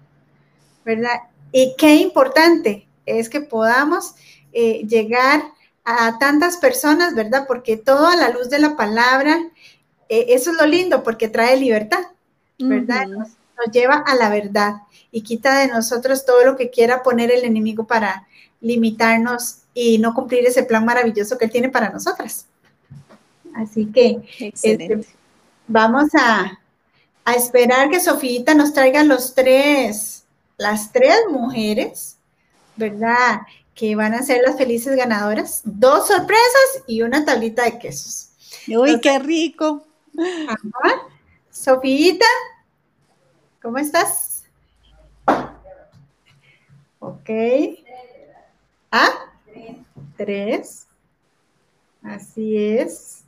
[0.84, 1.20] ¿verdad?
[1.52, 4.14] Y qué importante es que podamos
[4.52, 5.42] llegar
[5.86, 7.46] a tantas personas, ¿verdad?
[7.46, 9.38] Porque todo a la luz de la palabra,
[10.08, 12.02] eh, eso es lo lindo, porque trae libertad,
[12.58, 13.06] ¿verdad?
[13.06, 13.28] nos,
[13.72, 14.74] lleva a la verdad
[15.16, 18.28] y quita de nosotros todo lo que quiera poner el enemigo para
[18.60, 22.44] limitarnos y no cumplir ese plan maravilloso que él tiene para nosotras.
[23.54, 25.06] Así que este,
[25.66, 26.60] vamos a,
[27.24, 30.24] a esperar que Sofita nos traiga los tres,
[30.58, 32.18] las tres mujeres,
[32.76, 33.40] ¿verdad?
[33.74, 35.62] Que van a ser las felices ganadoras.
[35.64, 38.32] Dos sorpresas y una tablita de quesos.
[38.68, 39.82] Uy, qué rico.
[41.50, 42.26] Sofita,
[43.62, 44.25] ¿cómo estás?
[46.98, 47.30] Ok.
[48.90, 49.10] ¿Ah?
[50.16, 50.86] Tres.
[52.02, 53.24] Así es.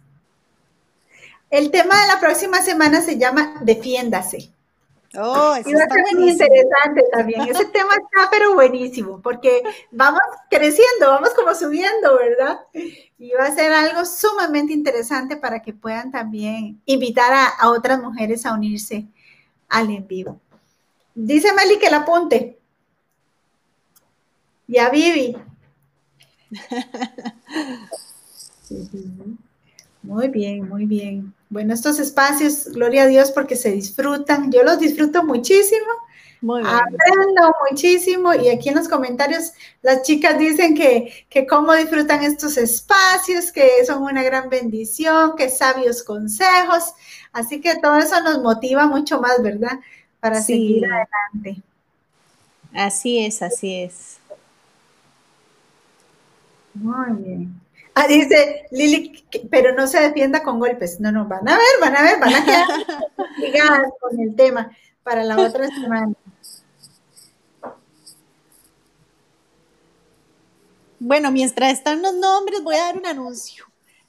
[1.51, 4.53] El tema de la próxima semana se llama Defiéndase.
[5.17, 7.43] Oh, eso está muy interesante también.
[7.43, 10.21] Ese tema está pero buenísimo, porque vamos
[10.51, 12.61] creciendo, vamos como subiendo, ¿verdad?
[13.19, 18.45] Y va a ser algo sumamente interesante para que puedan también invitar a, otras mujeres
[18.45, 19.07] a unirse
[19.69, 20.41] al en vivo.
[21.21, 22.61] Dice Meli que la apunte.
[24.69, 25.37] Y a Vivi.
[30.03, 31.35] Muy bien, muy bien.
[31.51, 34.53] Bueno, estos espacios, gloria a Dios, porque se disfrutan.
[34.53, 35.89] Yo los disfruto muchísimo.
[36.41, 36.73] Muy bien.
[36.73, 42.57] Aprendo muchísimo y aquí en los comentarios las chicas dicen que, que cómo disfrutan estos
[42.59, 46.95] espacios, que son una gran bendición, que sabios consejos.
[47.33, 49.81] Así que todo eso nos motiva mucho más, ¿verdad?
[50.21, 51.63] Para seguir adelante.
[52.75, 54.19] Así es, así es.
[56.75, 57.61] Muy bien.
[57.95, 61.01] Ah, dice Lili, pero no se defienda con golpes.
[61.01, 62.67] No, no, van a ver, van a ver, van a quedar
[63.39, 64.71] ligadas con el tema
[65.03, 66.13] para la otra semana.
[71.01, 73.65] Bueno, mientras están los nombres, voy a dar un anuncio.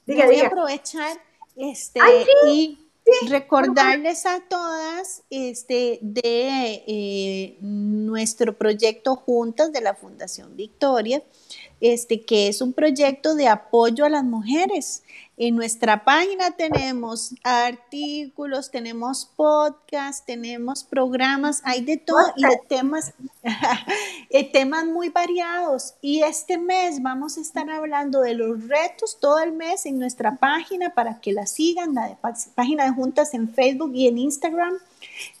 [0.06, 1.18] voy a aprovechar
[1.56, 2.00] este,
[2.46, 2.89] y
[3.28, 11.22] recordarles a todas este, de eh, nuestro proyecto Juntas de la Fundación Victoria
[11.80, 15.02] este, que es un proyecto de apoyo a las mujeres.
[15.42, 23.14] En nuestra página tenemos artículos, tenemos podcasts, tenemos programas, hay de todo y de temas,
[24.28, 25.94] eh, temas muy variados.
[26.02, 30.36] Y este mes vamos a estar hablando de los retos todo el mes en nuestra
[30.36, 32.18] página para que la sigan, la
[32.54, 34.74] página de juntas en Facebook y en Instagram.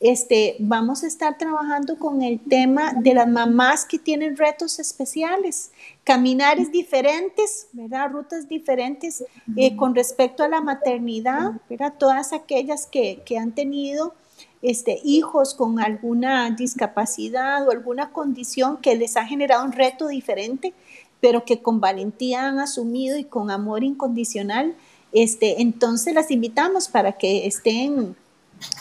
[0.00, 5.70] Este, vamos a estar trabajando con el tema de las mamás que tienen retos especiales,
[6.04, 8.10] caminares diferentes, ¿verdad?
[8.10, 9.24] Rutas diferentes
[9.56, 11.94] eh, con respecto a la maternidad, ¿verdad?
[11.98, 14.14] Todas aquellas que, han tenido
[14.60, 20.74] este, hijos con alguna discapacidad o alguna condición que les ha generado un reto diferente,
[21.20, 24.74] pero que con valentía han asumido y con amor incondicional.
[25.12, 28.16] Este, entonces las invitamos para que estén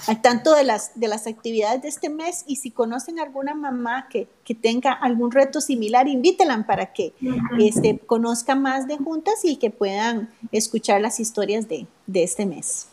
[0.08, 4.08] al tanto de las, de las actividades de este mes y si conocen alguna mamá
[4.10, 4.28] que,
[4.62, 7.14] tenga algún reto similar, invítenla para que
[7.60, 12.88] este, conozca más de juntas y que puedan escuchar las historias de, este mes.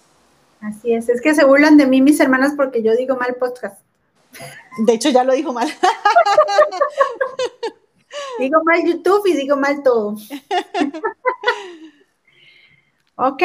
[0.61, 3.81] Así es, es que se burlan de mí mis hermanas porque yo digo mal podcast.
[4.85, 5.69] De hecho, ya lo dijo mal.
[8.39, 10.11] digo mal YouTube y digo mal todo.
[13.17, 13.43] ok,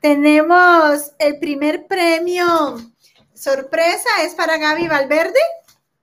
[0.00, 2.78] tenemos el primer premio
[3.34, 5.40] sorpresa, es para Gaby Valverde.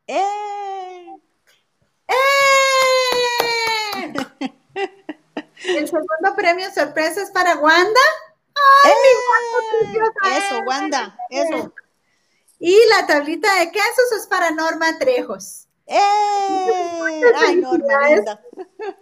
[0.07, 1.15] ¡Eh!
[2.07, 2.13] ¡Eh!
[5.65, 8.01] el segundo premio sorpresa es para Wanda.
[8.83, 9.09] ¡Ay, mi
[9.91, 10.13] Wanda!
[10.25, 10.37] ¡Eh!
[10.37, 11.73] Eso, Wanda, eso.
[12.59, 15.67] Y la tablita de quesos es para Norma Trejos.
[15.87, 15.99] ¡Eh!
[17.35, 17.93] ¡Ay, Norma!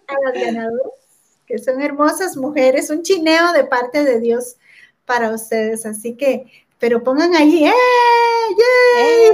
[0.07, 0.93] A las ganadoras,
[1.45, 4.55] que son hermosas mujeres, un chineo de parte de Dios
[5.11, 5.85] para ustedes.
[5.85, 6.45] Así que,
[6.79, 7.73] pero pongan ahí, ¡eh!
[8.61, 9.27] ¡Yay!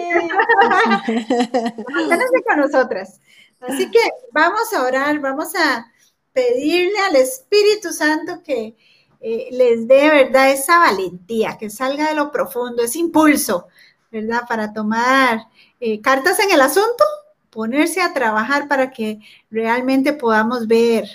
[1.08, 2.44] ¡Eh!
[2.48, 3.22] con nosotras.
[3.62, 4.00] Así que
[4.32, 5.86] vamos a orar, vamos a
[6.34, 8.76] pedirle al Espíritu Santo que
[9.22, 10.50] eh, les dé, ¿verdad?
[10.50, 13.68] Esa valentía, que salga de lo profundo, ese impulso,
[14.12, 14.42] ¿verdad?
[14.50, 15.48] Para tomar
[15.80, 17.04] eh, cartas en el asunto,
[17.52, 19.20] ponerse a trabajar para que
[19.52, 21.08] realmente podamos ver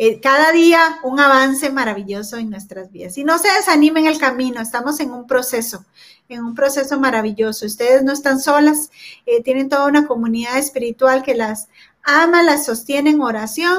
[0.00, 3.18] eh, cada día un avance maravilloso en nuestras vidas.
[3.18, 5.84] Y no se desanimen el camino, estamos en un proceso,
[6.28, 7.66] en un proceso maravilloso.
[7.66, 8.92] Ustedes no están solas,
[9.26, 11.68] eh, tienen toda una comunidad espiritual que las
[12.04, 13.76] ama, las sostiene en oración.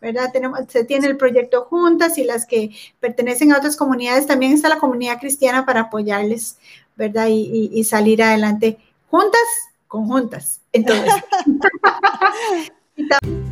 [0.00, 0.30] ¿verdad?
[0.32, 4.68] Tenemos, se tiene el proyecto Juntas y las que pertenecen a otras comunidades, también está
[4.68, 6.58] la comunidad cristiana para apoyarles,
[6.94, 7.26] ¿verdad?
[7.28, 8.78] Y, y salir adelante
[9.10, 9.40] juntas,
[9.88, 10.60] conjuntas.
[10.72, 11.12] Entonces,